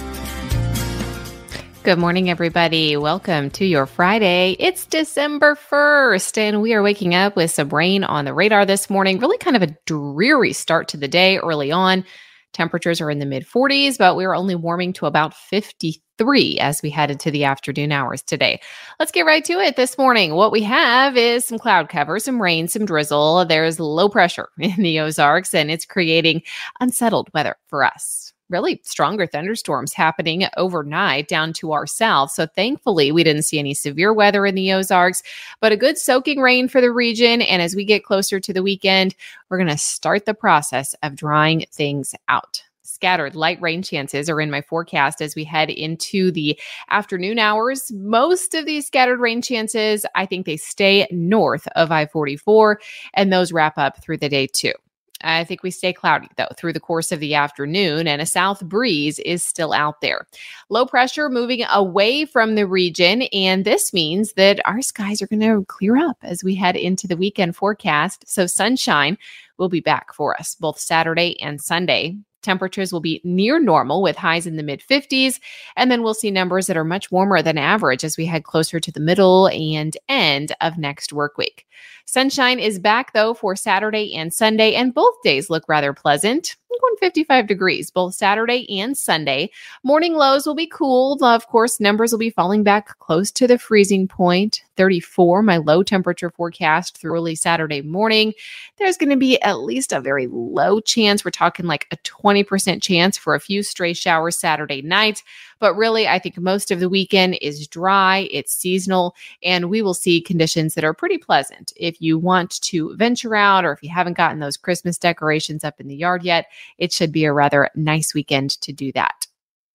Good 1.87 1.99
morning, 1.99 2.29
everybody. 2.29 2.97
Welcome 2.97 3.49
to 3.51 3.63
your 3.63 3.85
Friday. 3.85 4.57
It's 4.59 4.85
December 4.85 5.55
1st, 5.55 6.37
and 6.37 6.61
we 6.61 6.73
are 6.73 6.83
waking 6.83 7.15
up 7.15 7.37
with 7.37 7.49
some 7.49 7.69
rain 7.69 8.03
on 8.03 8.25
the 8.25 8.33
radar 8.33 8.65
this 8.65 8.89
morning. 8.89 9.19
Really 9.19 9.37
kind 9.37 9.55
of 9.55 9.61
a 9.61 9.73
dreary 9.85 10.51
start 10.51 10.89
to 10.89 10.97
the 10.97 11.07
day 11.07 11.37
early 11.37 11.71
on. 11.71 12.03
Temperatures 12.51 12.99
are 12.99 13.09
in 13.09 13.19
the 13.19 13.25
mid 13.25 13.47
40s, 13.47 13.97
but 13.97 14.17
we 14.17 14.25
are 14.25 14.35
only 14.35 14.53
warming 14.53 14.91
to 14.91 15.05
about 15.05 15.33
53 15.33 16.59
as 16.59 16.81
we 16.81 16.89
head 16.89 17.09
into 17.09 17.31
the 17.31 17.45
afternoon 17.45 17.93
hours 17.93 18.21
today. 18.21 18.59
Let's 18.99 19.13
get 19.13 19.25
right 19.25 19.45
to 19.45 19.53
it 19.53 19.77
this 19.77 19.97
morning. 19.97 20.35
What 20.35 20.51
we 20.51 20.63
have 20.63 21.15
is 21.15 21.47
some 21.47 21.57
cloud 21.57 21.87
cover, 21.87 22.19
some 22.19 22.41
rain, 22.41 22.67
some 22.67 22.83
drizzle. 22.83 23.45
There's 23.45 23.79
low 23.79 24.09
pressure 24.09 24.49
in 24.59 24.75
the 24.75 24.99
Ozarks, 24.99 25.53
and 25.53 25.71
it's 25.71 25.85
creating 25.85 26.41
unsettled 26.81 27.29
weather 27.33 27.55
for 27.69 27.85
us 27.85 28.26
really 28.49 28.81
stronger 28.83 29.27
thunderstorms 29.27 29.93
happening 29.93 30.45
overnight 30.57 31.27
down 31.27 31.53
to 31.53 31.71
our 31.71 31.87
south. 31.87 32.31
So 32.31 32.45
thankfully, 32.45 33.11
we 33.11 33.23
didn't 33.23 33.43
see 33.43 33.59
any 33.59 33.73
severe 33.73 34.13
weather 34.13 34.45
in 34.45 34.55
the 34.55 34.71
Ozarks, 34.73 35.23
but 35.59 35.71
a 35.71 35.77
good 35.77 35.97
soaking 35.97 36.39
rain 36.39 36.67
for 36.67 36.81
the 36.81 36.91
region. 36.91 37.41
And 37.41 37.61
as 37.61 37.75
we 37.75 37.85
get 37.85 38.03
closer 38.03 38.39
to 38.39 38.53
the 38.53 38.63
weekend, 38.63 39.15
we're 39.49 39.57
going 39.57 39.69
to 39.69 39.77
start 39.77 40.25
the 40.25 40.33
process 40.33 40.95
of 41.03 41.15
drying 41.15 41.65
things 41.71 42.15
out 42.27 42.63
scattered 42.97 43.35
light 43.35 43.61
rain 43.61 43.83
chances 43.83 44.27
are 44.27 44.41
in 44.41 44.49
my 44.49 44.59
forecast 44.59 45.21
as 45.21 45.35
we 45.35 45.43
head 45.43 45.69
into 45.69 46.31
the 46.31 46.59
afternoon 46.89 47.37
hours. 47.37 47.91
Most 47.91 48.55
of 48.55 48.65
these 48.65 48.87
scattered 48.87 49.19
rain 49.19 49.39
chances, 49.39 50.03
I 50.15 50.25
think 50.25 50.47
they 50.47 50.57
stay 50.57 51.07
north 51.11 51.67
of 51.75 51.91
I 51.91 52.07
44, 52.07 52.81
and 53.13 53.31
those 53.31 53.51
wrap 53.51 53.77
up 53.77 54.01
through 54.01 54.17
the 54.17 54.29
day 54.29 54.47
too. 54.47 54.73
I 55.23 55.43
think 55.43 55.63
we 55.63 55.71
stay 55.71 55.93
cloudy 55.93 56.29
though 56.37 56.47
through 56.57 56.73
the 56.73 56.79
course 56.79 57.11
of 57.11 57.19
the 57.19 57.35
afternoon, 57.35 58.07
and 58.07 58.21
a 58.21 58.25
south 58.25 58.63
breeze 58.63 59.19
is 59.19 59.43
still 59.43 59.73
out 59.73 60.01
there. 60.01 60.27
Low 60.69 60.85
pressure 60.85 61.29
moving 61.29 61.63
away 61.71 62.25
from 62.25 62.55
the 62.55 62.67
region, 62.67 63.23
and 63.33 63.65
this 63.65 63.93
means 63.93 64.33
that 64.33 64.59
our 64.65 64.81
skies 64.81 65.21
are 65.21 65.27
going 65.27 65.39
to 65.39 65.65
clear 65.67 65.97
up 65.97 66.17
as 66.23 66.43
we 66.43 66.55
head 66.55 66.75
into 66.75 67.07
the 67.07 67.17
weekend 67.17 67.55
forecast. 67.55 68.27
So, 68.27 68.45
sunshine 68.45 69.17
will 69.57 69.69
be 69.69 69.79
back 69.79 70.13
for 70.13 70.39
us 70.39 70.55
both 70.55 70.79
Saturday 70.79 71.39
and 71.39 71.61
Sunday. 71.61 72.17
Temperatures 72.43 72.93
will 72.93 73.01
be 73.01 73.19
near 73.23 73.59
normal 73.59 74.01
with 74.01 74.15
highs 74.15 74.47
in 74.47 74.55
the 74.55 74.63
mid 74.63 74.81
50s. 74.81 75.39
And 75.75 75.91
then 75.91 76.01
we'll 76.01 76.13
see 76.13 76.31
numbers 76.31 76.67
that 76.67 76.77
are 76.77 76.85
much 76.85 77.11
warmer 77.11 77.41
than 77.41 77.57
average 77.57 78.03
as 78.03 78.15
we 78.15 78.25
head 78.25 78.43
closer 78.43 78.79
to 78.79 78.91
the 78.91 78.99
middle 78.99 79.47
and 79.49 79.97
end 80.07 80.55
of 80.61 80.77
next 80.77 81.11
work 81.11 81.37
week. 81.37 81.65
Sunshine 82.05 82.59
is 82.59 82.79
back 82.79 83.13
though 83.13 83.33
for 83.33 83.55
Saturday 83.55 84.15
and 84.15 84.33
Sunday, 84.33 84.75
and 84.75 84.93
both 84.93 85.15
days 85.23 85.49
look 85.49 85.63
rather 85.67 85.93
pleasant. 85.93 86.55
Going 86.69 86.95
55 86.99 87.47
degrees 87.47 87.89
both 87.89 88.13
Saturday 88.13 88.79
and 88.79 88.95
Sunday. 88.95 89.49
Morning 89.83 90.13
lows 90.13 90.45
will 90.45 90.53
be 90.53 90.67
cool. 90.67 91.17
Of 91.23 91.47
course, 91.47 91.79
numbers 91.79 92.11
will 92.11 92.19
be 92.19 92.29
falling 92.29 92.63
back 92.63 92.99
close 92.99 93.31
to 93.31 93.47
the 93.47 93.57
freezing 93.57 94.07
point. 94.07 94.61
34, 94.75 95.41
my 95.41 95.57
low 95.57 95.81
temperature 95.81 96.29
forecast 96.29 96.97
through 96.97 97.13
early 97.13 97.35
Saturday 97.35 97.81
morning. 97.81 98.33
There's 98.77 98.97
going 98.97 99.09
to 99.09 99.17
be 99.17 99.41
at 99.41 99.61
least 99.61 99.91
a 99.91 99.99
very 99.99 100.27
low 100.27 100.79
chance. 100.79 101.25
We're 101.25 101.31
talking 101.31 101.65
like 101.65 101.87
a 101.91 101.97
20% 101.97 102.81
chance 102.81 103.17
for 103.17 103.33
a 103.33 103.39
few 103.39 103.63
stray 103.63 103.93
showers 103.93 104.37
Saturday 104.37 104.83
night. 104.83 105.23
But 105.59 105.75
really, 105.75 106.07
I 106.07 106.19
think 106.19 106.37
most 106.37 106.71
of 106.71 106.79
the 106.79 106.89
weekend 106.89 107.37
is 107.41 107.67
dry, 107.67 108.27
it's 108.31 108.53
seasonal, 108.53 109.15
and 109.43 109.69
we 109.69 109.81
will 109.81 109.93
see 109.93 110.21
conditions 110.21 110.75
that 110.75 110.83
are 110.83 110.93
pretty 110.93 111.17
pleasant. 111.17 111.73
If 111.75 112.01
you 112.01 112.17
want 112.17 112.61
to 112.61 112.95
venture 112.95 113.35
out 113.35 113.65
or 113.65 113.71
if 113.71 113.83
you 113.83 113.89
haven't 113.89 114.17
gotten 114.17 114.39
those 114.39 114.57
Christmas 114.57 114.97
decorations 114.97 115.63
up 115.63 115.79
in 115.79 115.87
the 115.87 115.95
yard 115.95 116.23
yet, 116.23 116.47
it 116.77 116.91
should 116.91 117.11
be 117.11 117.25
a 117.25 117.33
rather 117.33 117.69
nice 117.75 118.13
weekend 118.13 118.59
to 118.61 118.71
do 118.71 118.91
that 118.93 119.26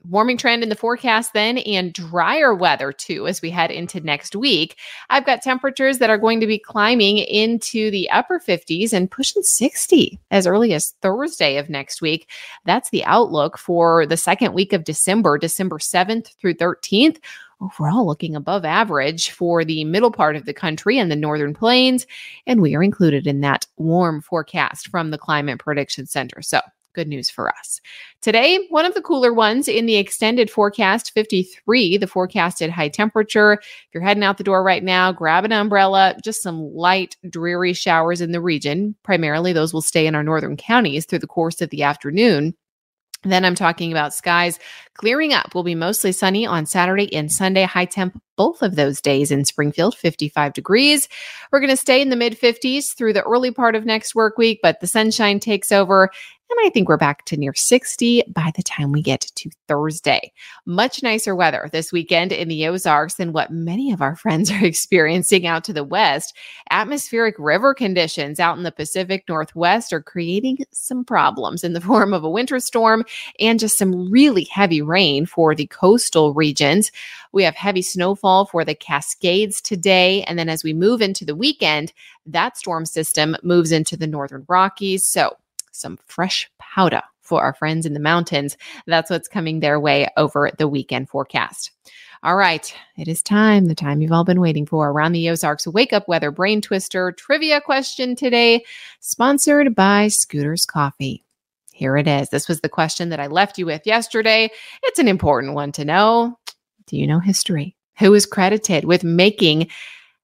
warming 0.08 0.36
trend 0.36 0.62
in 0.62 0.68
the 0.68 0.74
forecast 0.74 1.32
then 1.32 1.58
and 1.58 1.92
drier 1.92 2.54
weather 2.54 2.92
too 2.92 3.26
as 3.26 3.42
we 3.42 3.50
head 3.50 3.70
into 3.70 4.00
next 4.00 4.34
week. 4.34 4.76
I've 5.10 5.26
got 5.26 5.42
temperatures 5.42 5.98
that 5.98 6.10
are 6.10 6.18
going 6.18 6.40
to 6.40 6.46
be 6.46 6.58
climbing 6.58 7.18
into 7.18 7.90
the 7.90 8.10
upper 8.10 8.38
50s 8.38 8.92
and 8.92 9.10
pushing 9.10 9.42
60 9.42 10.18
as 10.30 10.46
early 10.46 10.72
as 10.74 10.94
Thursday 11.02 11.56
of 11.56 11.70
next 11.70 12.02
week. 12.02 12.28
That's 12.64 12.90
the 12.90 13.04
outlook 13.04 13.58
for 13.58 14.06
the 14.06 14.16
second 14.16 14.54
week 14.54 14.72
of 14.72 14.84
December, 14.84 15.38
December 15.38 15.78
7th 15.78 16.34
through 16.36 16.54
13th 16.54 17.18
overall 17.62 18.06
looking 18.06 18.34
above 18.34 18.64
average 18.64 19.30
for 19.30 19.64
the 19.64 19.84
middle 19.84 20.10
part 20.10 20.36
of 20.36 20.44
the 20.44 20.52
country 20.52 20.98
and 20.98 21.10
the 21.10 21.16
northern 21.16 21.54
plains. 21.54 22.06
And 22.46 22.60
we 22.60 22.74
are 22.74 22.82
included 22.82 23.26
in 23.26 23.40
that 23.42 23.66
warm 23.76 24.20
forecast 24.20 24.88
from 24.88 25.10
the 25.10 25.18
Climate 25.18 25.60
Prediction 25.60 26.06
Center. 26.06 26.42
So 26.42 26.60
Good 26.94 27.08
news 27.08 27.30
for 27.30 27.48
us. 27.48 27.80
Today, 28.20 28.66
one 28.70 28.84
of 28.84 28.94
the 28.94 29.02
cooler 29.02 29.32
ones 29.32 29.66
in 29.66 29.86
the 29.86 29.96
extended 29.96 30.50
forecast 30.50 31.12
53, 31.14 31.96
the 31.96 32.06
forecasted 32.06 32.70
high 32.70 32.88
temperature. 32.88 33.54
If 33.54 33.88
you're 33.94 34.02
heading 34.02 34.24
out 34.24 34.38
the 34.38 34.44
door 34.44 34.62
right 34.62 34.84
now, 34.84 35.10
grab 35.12 35.44
an 35.44 35.52
umbrella, 35.52 36.16
just 36.22 36.42
some 36.42 36.74
light, 36.74 37.16
dreary 37.28 37.72
showers 37.72 38.20
in 38.20 38.32
the 38.32 38.40
region. 38.40 38.94
Primarily, 39.02 39.52
those 39.52 39.72
will 39.72 39.82
stay 39.82 40.06
in 40.06 40.14
our 40.14 40.22
northern 40.22 40.56
counties 40.56 41.06
through 41.06 41.20
the 41.20 41.26
course 41.26 41.60
of 41.60 41.70
the 41.70 41.82
afternoon. 41.82 42.54
Then 43.24 43.44
I'm 43.44 43.54
talking 43.54 43.92
about 43.92 44.14
skies 44.14 44.58
clearing 44.94 45.32
up. 45.32 45.54
Will 45.54 45.62
be 45.62 45.76
mostly 45.76 46.10
sunny 46.10 46.44
on 46.44 46.66
Saturday 46.66 47.14
and 47.14 47.30
Sunday. 47.30 47.62
High 47.62 47.84
temp 47.84 48.20
both 48.36 48.62
of 48.62 48.74
those 48.74 49.00
days 49.00 49.30
in 49.30 49.44
Springfield, 49.44 49.94
55 49.94 50.52
degrees. 50.52 51.08
We're 51.50 51.60
going 51.60 51.70
to 51.70 51.76
stay 51.76 52.02
in 52.02 52.08
the 52.08 52.16
mid 52.16 52.38
50s 52.38 52.96
through 52.96 53.12
the 53.12 53.22
early 53.22 53.52
part 53.52 53.76
of 53.76 53.84
next 53.84 54.14
work 54.14 54.38
week, 54.38 54.58
but 54.62 54.80
the 54.80 54.86
sunshine 54.88 55.38
takes 55.38 55.70
over 55.70 56.10
and 56.52 56.66
I 56.66 56.70
think 56.70 56.88
we're 56.88 56.98
back 56.98 57.24
to 57.26 57.36
near 57.36 57.54
60 57.54 58.24
by 58.28 58.52
the 58.54 58.62
time 58.62 58.92
we 58.92 59.00
get 59.00 59.22
to 59.36 59.50
Thursday. 59.68 60.32
Much 60.66 61.02
nicer 61.02 61.34
weather 61.34 61.68
this 61.72 61.92
weekend 61.92 62.30
in 62.30 62.48
the 62.48 62.66
Ozarks 62.66 63.14
than 63.14 63.32
what 63.32 63.50
many 63.50 63.90
of 63.90 64.02
our 64.02 64.14
friends 64.22 64.50
are 64.50 64.64
experiencing 64.64 65.46
out 65.46 65.64
to 65.64 65.72
the 65.72 65.82
west. 65.82 66.36
Atmospheric 66.70 67.34
river 67.38 67.72
conditions 67.72 68.38
out 68.38 68.56
in 68.56 68.64
the 68.64 68.70
Pacific 68.70 69.24
Northwest 69.28 69.92
are 69.92 70.02
creating 70.02 70.58
some 70.72 71.04
problems 71.04 71.64
in 71.64 71.72
the 71.72 71.80
form 71.92 72.12
of 72.12 72.22
a 72.22 72.30
winter 72.30 72.60
storm 72.60 73.04
and 73.40 73.58
just 73.58 73.78
some 73.78 74.10
really 74.10 74.44
heavy 74.44 74.82
rain 74.82 75.24
for 75.24 75.54
the 75.54 75.66
coastal 75.68 76.34
regions. 76.34 76.92
We 77.32 77.44
have 77.44 77.54
heavy 77.54 77.82
snowfall 77.82 78.46
for 78.46 78.64
the 78.64 78.74
Cascades 78.74 79.60
today. 79.62 80.22
And 80.24 80.38
then 80.38 80.50
as 80.50 80.62
we 80.62 80.74
move 80.74 81.00
into 81.00 81.24
the 81.24 81.34
weekend, 81.34 81.92
that 82.26 82.58
storm 82.58 82.84
system 82.84 83.36
moves 83.42 83.72
into 83.72 83.96
the 83.96 84.06
northern 84.06 84.44
Rockies. 84.48 85.08
So 85.08 85.36
some 85.72 85.98
fresh 86.06 86.50
powder 86.58 87.02
for 87.20 87.42
our 87.42 87.54
friends 87.54 87.86
in 87.86 87.94
the 87.94 88.00
mountains. 88.00 88.56
That's 88.86 89.10
what's 89.10 89.28
coming 89.28 89.60
their 89.60 89.80
way 89.80 90.08
over 90.16 90.50
the 90.58 90.68
weekend 90.68 91.08
forecast. 91.08 91.70
All 92.24 92.36
right, 92.36 92.72
it 92.96 93.08
is 93.08 93.20
time, 93.20 93.66
the 93.66 93.74
time 93.74 94.00
you've 94.00 94.12
all 94.12 94.24
been 94.24 94.40
waiting 94.40 94.64
for. 94.64 94.90
Around 94.90 95.12
the 95.12 95.28
Ozarks 95.28 95.66
Wake 95.66 95.92
Up 95.92 96.06
Weather 96.06 96.30
Brain 96.30 96.60
Twister 96.60 97.10
trivia 97.10 97.60
question 97.60 98.14
today, 98.14 98.64
sponsored 99.00 99.74
by 99.74 100.06
Scooters 100.06 100.64
Coffee. 100.64 101.24
Here 101.72 101.96
it 101.96 102.06
is. 102.06 102.28
This 102.28 102.46
was 102.46 102.60
the 102.60 102.68
question 102.68 103.08
that 103.08 103.18
I 103.18 103.26
left 103.26 103.58
you 103.58 103.66
with 103.66 103.86
yesterday. 103.86 104.50
It's 104.84 105.00
an 105.00 105.08
important 105.08 105.54
one 105.54 105.72
to 105.72 105.84
know. 105.84 106.38
Do 106.86 106.96
you 106.96 107.08
know 107.08 107.18
history? 107.18 107.74
Who 107.98 108.14
is 108.14 108.26
credited 108.26 108.84
with 108.84 109.02
making, 109.02 109.68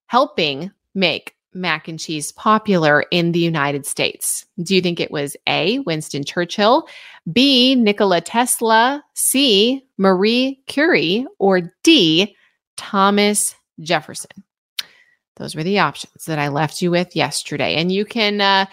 helping 0.06 0.70
make 0.94 1.34
mac 1.54 1.88
and 1.88 1.98
cheese 1.98 2.32
popular 2.32 3.04
in 3.10 3.32
the 3.32 3.38
United 3.38 3.86
States? 3.86 4.46
Do 4.62 4.74
you 4.74 4.80
think 4.80 5.00
it 5.00 5.10
was 5.10 5.36
A, 5.46 5.78
Winston 5.80 6.24
Churchill, 6.24 6.88
B, 7.32 7.74
Nikola 7.74 8.20
Tesla, 8.20 9.04
C, 9.14 9.84
Marie 9.96 10.60
Curie, 10.66 11.26
or 11.38 11.72
D, 11.82 12.36
Thomas 12.76 13.54
Jefferson? 13.80 14.44
Those 15.36 15.54
were 15.54 15.64
the 15.64 15.78
options 15.78 16.24
that 16.26 16.38
I 16.38 16.48
left 16.48 16.82
you 16.82 16.90
with 16.90 17.14
yesterday. 17.14 17.76
And 17.76 17.92
you 17.92 18.04
can 18.04 18.40
uh, 18.40 18.66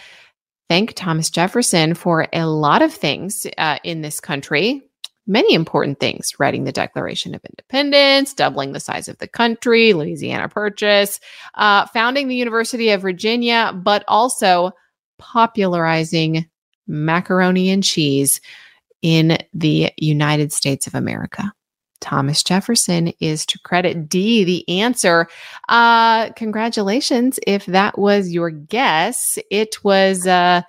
thank 0.67 0.93
Thomas 0.93 1.29
Jefferson 1.29 1.93
for 1.93 2.27
a 2.33 2.45
lot 2.45 2.81
of 2.81 2.93
things 2.93 3.45
uh, 3.57 3.77
in 3.83 4.01
this 4.01 4.19
country 4.19 4.84
many 5.27 5.53
important 5.53 5.99
things 5.99 6.33
writing 6.39 6.63
the 6.63 6.71
Declaration 6.71 7.33
of 7.35 7.41
Independence, 7.45 8.33
doubling 8.33 8.71
the 8.71 8.79
size 8.79 9.07
of 9.07 9.17
the 9.17 9.27
country, 9.27 9.93
Louisiana 9.93 10.49
Purchase, 10.49 11.19
uh, 11.55 11.87
founding 11.87 12.27
the 12.27 12.35
University 12.35 12.89
of 12.89 13.01
Virginia, 13.01 13.73
but 13.75 14.03
also 14.07 14.71
popularizing 15.17 16.47
macaroni 16.87 17.69
and 17.69 17.83
cheese 17.83 18.41
in 19.01 19.37
the 19.53 19.91
United 19.97 20.51
States 20.51 20.87
of 20.87 20.95
America. 20.95 21.51
Thomas 22.01 22.43
Jefferson 22.43 23.13
is 23.19 23.45
to 23.47 23.59
credit 23.59 24.07
D 24.07 24.43
the 24.43 24.67
answer. 24.69 25.27
Uh, 25.69 26.29
congratulations 26.33 27.39
if 27.47 27.65
that 27.65 27.97
was 27.97 28.31
your 28.31 28.51
guess. 28.51 29.39
It 29.49 29.83
was 29.83 30.27
uh, 30.27 30.61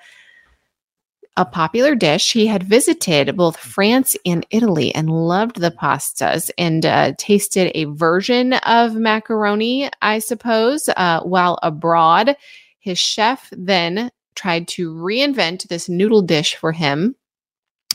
a 1.37 1.45
popular 1.45 1.95
dish. 1.95 2.33
He 2.33 2.47
had 2.47 2.63
visited 2.63 3.37
both 3.37 3.57
France 3.57 4.17
and 4.25 4.47
Italy 4.51 4.95
and 4.95 5.11
loved 5.11 5.61
the 5.61 5.71
pastas 5.71 6.51
and 6.57 6.85
uh, 6.87 7.13
tasted 7.19 7.73
a 7.75 7.85
version 7.85 8.55
of 8.55 8.95
macaroni, 8.95 9.91
I 10.01 10.19
suppose, 10.19 10.89
uh, 10.97 11.21
while 11.21 11.59
abroad. 11.63 12.37
His 12.79 12.99
chef 12.99 13.49
then 13.53 14.11
tried 14.35 14.69
to 14.69 14.95
reinvent 14.95 15.69
this 15.69 15.89
noodle 15.89 16.23
dish 16.23 16.57
for 16.57 16.73
him 16.73 17.17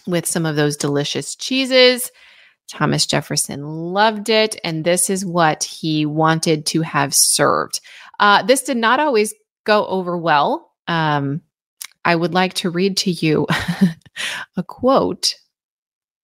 with 0.06 0.26
some 0.26 0.46
of 0.46 0.56
those 0.56 0.78
delicious 0.78 1.36
cheeses. 1.36 2.12
Thomas 2.70 3.06
Jefferson 3.06 3.64
loved 3.64 4.30
it, 4.30 4.60
and 4.64 4.84
this 4.84 5.10
is 5.10 5.26
what 5.26 5.64
he 5.64 6.06
wanted 6.06 6.66
to 6.68 6.82
have 6.82 7.14
served. 7.14 7.82
Uh, 8.20 8.44
this 8.44 8.64
did 8.64 8.78
not 8.78 9.00
always 9.00 9.34
go 9.66 9.86
over 9.88 10.18
well. 10.18 10.72
Um, 10.88 11.42
I 12.06 12.16
would 12.16 12.34
like 12.34 12.54
to 12.56 12.70
read 12.70 12.98
to 12.98 13.12
you 13.12 13.48
a 14.58 14.64
quote. 14.64 15.36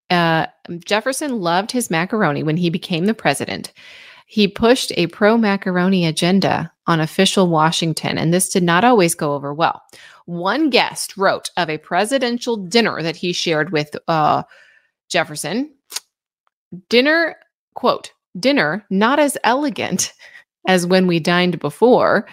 Uh, 0.10 0.48
Jefferson 0.86 1.40
loved 1.40 1.72
his 1.72 1.90
macaroni 1.90 2.44
when 2.44 2.58
he 2.58 2.70
became 2.70 3.06
the 3.06 3.14
president. 3.14 3.74
He 4.28 4.48
pushed 4.48 4.92
a 4.96 5.08
pro 5.08 5.38
macaroni 5.38 6.06
agenda 6.06 6.72
on 6.86 7.00
official 7.00 7.48
Washington, 7.48 8.18
and 8.18 8.34
this 8.34 8.50
did 8.50 8.64
not 8.64 8.84
always 8.84 9.16
go 9.16 9.34
over 9.34 9.54
well. 9.54 9.82
One 10.26 10.70
guest 10.70 11.16
wrote 11.16 11.50
of 11.56 11.70
a 11.70 11.78
presidential 11.78 12.58
dinner 12.58 13.02
that 13.02 13.16
he 13.16 13.32
shared 13.32 13.72
with 13.72 13.96
uh, 14.08 14.44
Jefferson. 15.10 15.74
Dinner, 16.90 17.38
quote, 17.76 18.12
dinner 18.38 18.86
not 18.90 19.20
as 19.20 19.38
elegant 19.44 20.14
as 20.68 20.86
when 20.86 21.08
we 21.08 21.20
dined 21.20 21.60
before. 21.60 22.28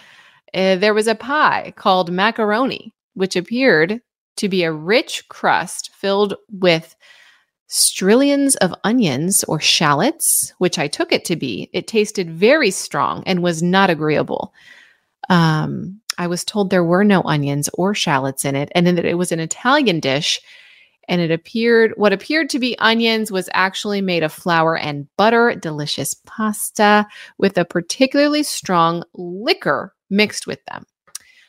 Uh, 0.52 0.76
there 0.76 0.94
was 0.94 1.06
a 1.06 1.14
pie 1.14 1.72
called 1.76 2.12
macaroni, 2.12 2.92
which 3.14 3.36
appeared 3.36 4.00
to 4.36 4.48
be 4.48 4.64
a 4.64 4.72
rich 4.72 5.28
crust 5.28 5.90
filled 5.94 6.34
with 6.50 6.94
strillions 7.66 8.56
of 8.56 8.74
onions 8.84 9.44
or 9.44 9.60
shallots, 9.60 10.52
which 10.58 10.78
I 10.78 10.86
took 10.86 11.12
it 11.12 11.24
to 11.26 11.36
be. 11.36 11.70
It 11.72 11.86
tasted 11.86 12.30
very 12.30 12.70
strong 12.70 13.22
and 13.26 13.42
was 13.42 13.62
not 13.62 13.90
agreeable. 13.90 14.52
Um, 15.30 16.00
I 16.18 16.26
was 16.26 16.44
told 16.44 16.70
there 16.70 16.84
were 16.84 17.04
no 17.04 17.22
onions 17.22 17.68
or 17.74 17.94
shallots 17.94 18.44
in 18.44 18.54
it, 18.54 18.70
and 18.74 18.86
that 18.86 19.04
it 19.04 19.18
was 19.18 19.32
an 19.32 19.40
Italian 19.40 20.00
dish. 20.00 20.40
And 21.08 21.20
it 21.20 21.30
appeared, 21.30 21.92
what 21.96 22.12
appeared 22.12 22.48
to 22.50 22.58
be 22.58 22.78
onions 22.78 23.30
was 23.30 23.50
actually 23.52 24.00
made 24.00 24.22
of 24.22 24.32
flour 24.32 24.76
and 24.76 25.06
butter, 25.16 25.54
delicious 25.54 26.14
pasta 26.24 27.06
with 27.36 27.58
a 27.58 27.64
particularly 27.64 28.42
strong 28.42 29.04
liquor 29.14 29.94
mixed 30.08 30.46
with 30.46 30.64
them. 30.66 30.86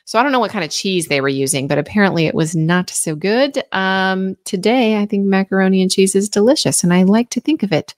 So 0.06 0.20
I 0.20 0.22
don't 0.22 0.30
know 0.30 0.38
what 0.38 0.52
kind 0.52 0.64
of 0.64 0.70
cheese 0.70 1.08
they 1.08 1.20
were 1.20 1.28
using, 1.28 1.66
but 1.66 1.78
apparently 1.78 2.26
it 2.26 2.34
was 2.34 2.54
not 2.54 2.90
so 2.90 3.16
good. 3.16 3.60
Um, 3.72 4.36
today, 4.44 4.98
I 4.98 5.04
think 5.04 5.26
macaroni 5.26 5.82
and 5.82 5.90
cheese 5.90 6.14
is 6.14 6.28
delicious, 6.28 6.84
and 6.84 6.94
I 6.94 7.02
like 7.02 7.28
to 7.30 7.40
think 7.40 7.64
of 7.64 7.72
it 7.72 7.92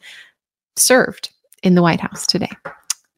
served 0.74 1.30
in 1.62 1.74
the 1.74 1.82
White 1.82 2.00
House 2.00 2.26
today. 2.26 2.50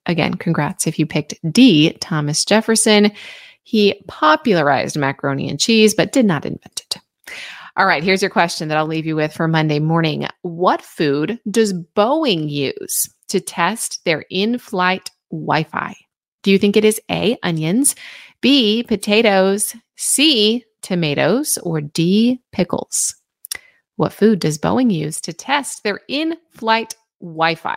Again, 0.07 0.35
congrats 0.35 0.89
if 0.89 0.99
you 0.99 1.07
picked 1.07 1.35
D, 1.53 1.93
Thomas 2.01 2.45
Jefferson. 2.45 3.13
He 3.63 4.03
popularized 4.09 4.99
macaroni 4.99 5.49
and 5.49 5.61
cheese, 5.61 5.95
but 5.95 6.11
did 6.11 6.27
not 6.27 6.45
invent 6.45 6.83
it. 6.91 6.97
All 7.77 7.87
right, 7.87 8.03
here's 8.03 8.23
your 8.23 8.31
question 8.31 8.67
that 8.69 8.77
I'll 8.77 8.87
leave 8.87 9.07
you 9.07 9.15
with 9.15 9.33
for 9.33 9.47
Monday 9.47 9.79
morning. 9.79 10.27
What 10.43 10.83
food 10.83 11.39
does 11.49 11.73
Boeing 11.73 12.51
use 12.51 13.09
to 13.29 13.39
test 13.39 14.05
their 14.05 14.25
in 14.31 14.59
flight 14.59 15.13
Wi 15.31 15.63
Fi? 15.63 15.95
Do 16.43 16.51
you 16.51 16.59
think 16.59 16.77
it 16.77 16.85
is 16.85 17.01
A, 17.11 17.37
onions, 17.43 17.95
B, 18.41 18.83
potatoes, 18.83 19.75
C, 19.97 20.65
tomatoes, 20.83 21.59
or 21.63 21.81
D, 21.81 22.41
pickles? 22.53 23.15
What 23.97 24.13
food 24.15 24.41
does 24.41 24.59
Boeing 24.59 24.91
use 24.91 25.21
to 25.23 25.33
test 25.33 25.83
their 25.83 26.01
in 26.09 26.37
flight 26.51 26.95
Wi 27.21 27.55
Fi? 27.55 27.77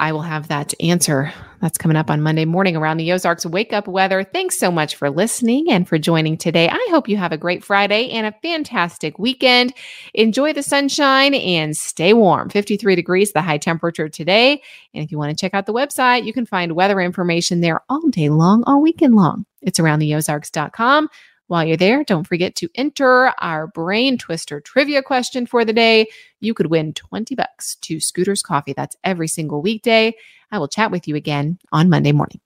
I 0.00 0.12
will 0.12 0.22
have 0.22 0.48
that 0.48 0.74
answer. 0.80 1.32
That's 1.60 1.76
coming 1.76 1.96
up 1.96 2.08
on 2.08 2.22
Monday 2.22 2.44
morning 2.44 2.76
around 2.76 2.98
the 2.98 3.12
Ozarks 3.12 3.44
Wake 3.44 3.72
Up 3.72 3.88
Weather. 3.88 4.22
Thanks 4.22 4.56
so 4.56 4.70
much 4.70 4.94
for 4.94 5.10
listening 5.10 5.68
and 5.70 5.88
for 5.88 5.98
joining 5.98 6.36
today. 6.36 6.68
I 6.68 6.86
hope 6.90 7.08
you 7.08 7.16
have 7.16 7.32
a 7.32 7.36
great 7.36 7.64
Friday 7.64 8.10
and 8.10 8.24
a 8.24 8.34
fantastic 8.40 9.18
weekend. 9.18 9.74
Enjoy 10.14 10.52
the 10.52 10.62
sunshine 10.62 11.34
and 11.34 11.76
stay 11.76 12.14
warm. 12.14 12.48
53 12.48 12.94
degrees, 12.94 13.32
the 13.32 13.42
high 13.42 13.58
temperature 13.58 14.08
today. 14.08 14.62
And 14.94 15.02
if 15.02 15.10
you 15.10 15.18
want 15.18 15.36
to 15.36 15.40
check 15.40 15.52
out 15.52 15.66
the 15.66 15.74
website, 15.74 16.24
you 16.24 16.32
can 16.32 16.46
find 16.46 16.72
weather 16.72 17.00
information 17.00 17.60
there 17.60 17.82
all 17.88 18.08
day 18.08 18.28
long, 18.28 18.62
all 18.68 18.80
weekend 18.80 19.16
long. 19.16 19.46
It's 19.62 19.80
aroundtheozarks.com. 19.80 21.08
While 21.48 21.64
you're 21.64 21.78
there, 21.78 22.04
don't 22.04 22.26
forget 22.26 22.54
to 22.56 22.68
enter 22.74 23.32
our 23.40 23.66
brain 23.66 24.18
twister 24.18 24.60
trivia 24.60 25.02
question 25.02 25.46
for 25.46 25.64
the 25.64 25.72
day. 25.72 26.06
You 26.40 26.52
could 26.52 26.66
win 26.66 26.92
20 26.92 27.34
bucks 27.34 27.76
to 27.76 28.00
Scooters 28.00 28.42
Coffee. 28.42 28.74
That's 28.74 28.96
every 29.02 29.28
single 29.28 29.62
weekday. 29.62 30.14
I 30.52 30.58
will 30.58 30.68
chat 30.68 30.90
with 30.90 31.08
you 31.08 31.16
again 31.16 31.58
on 31.72 31.88
Monday 31.88 32.12
morning. 32.12 32.40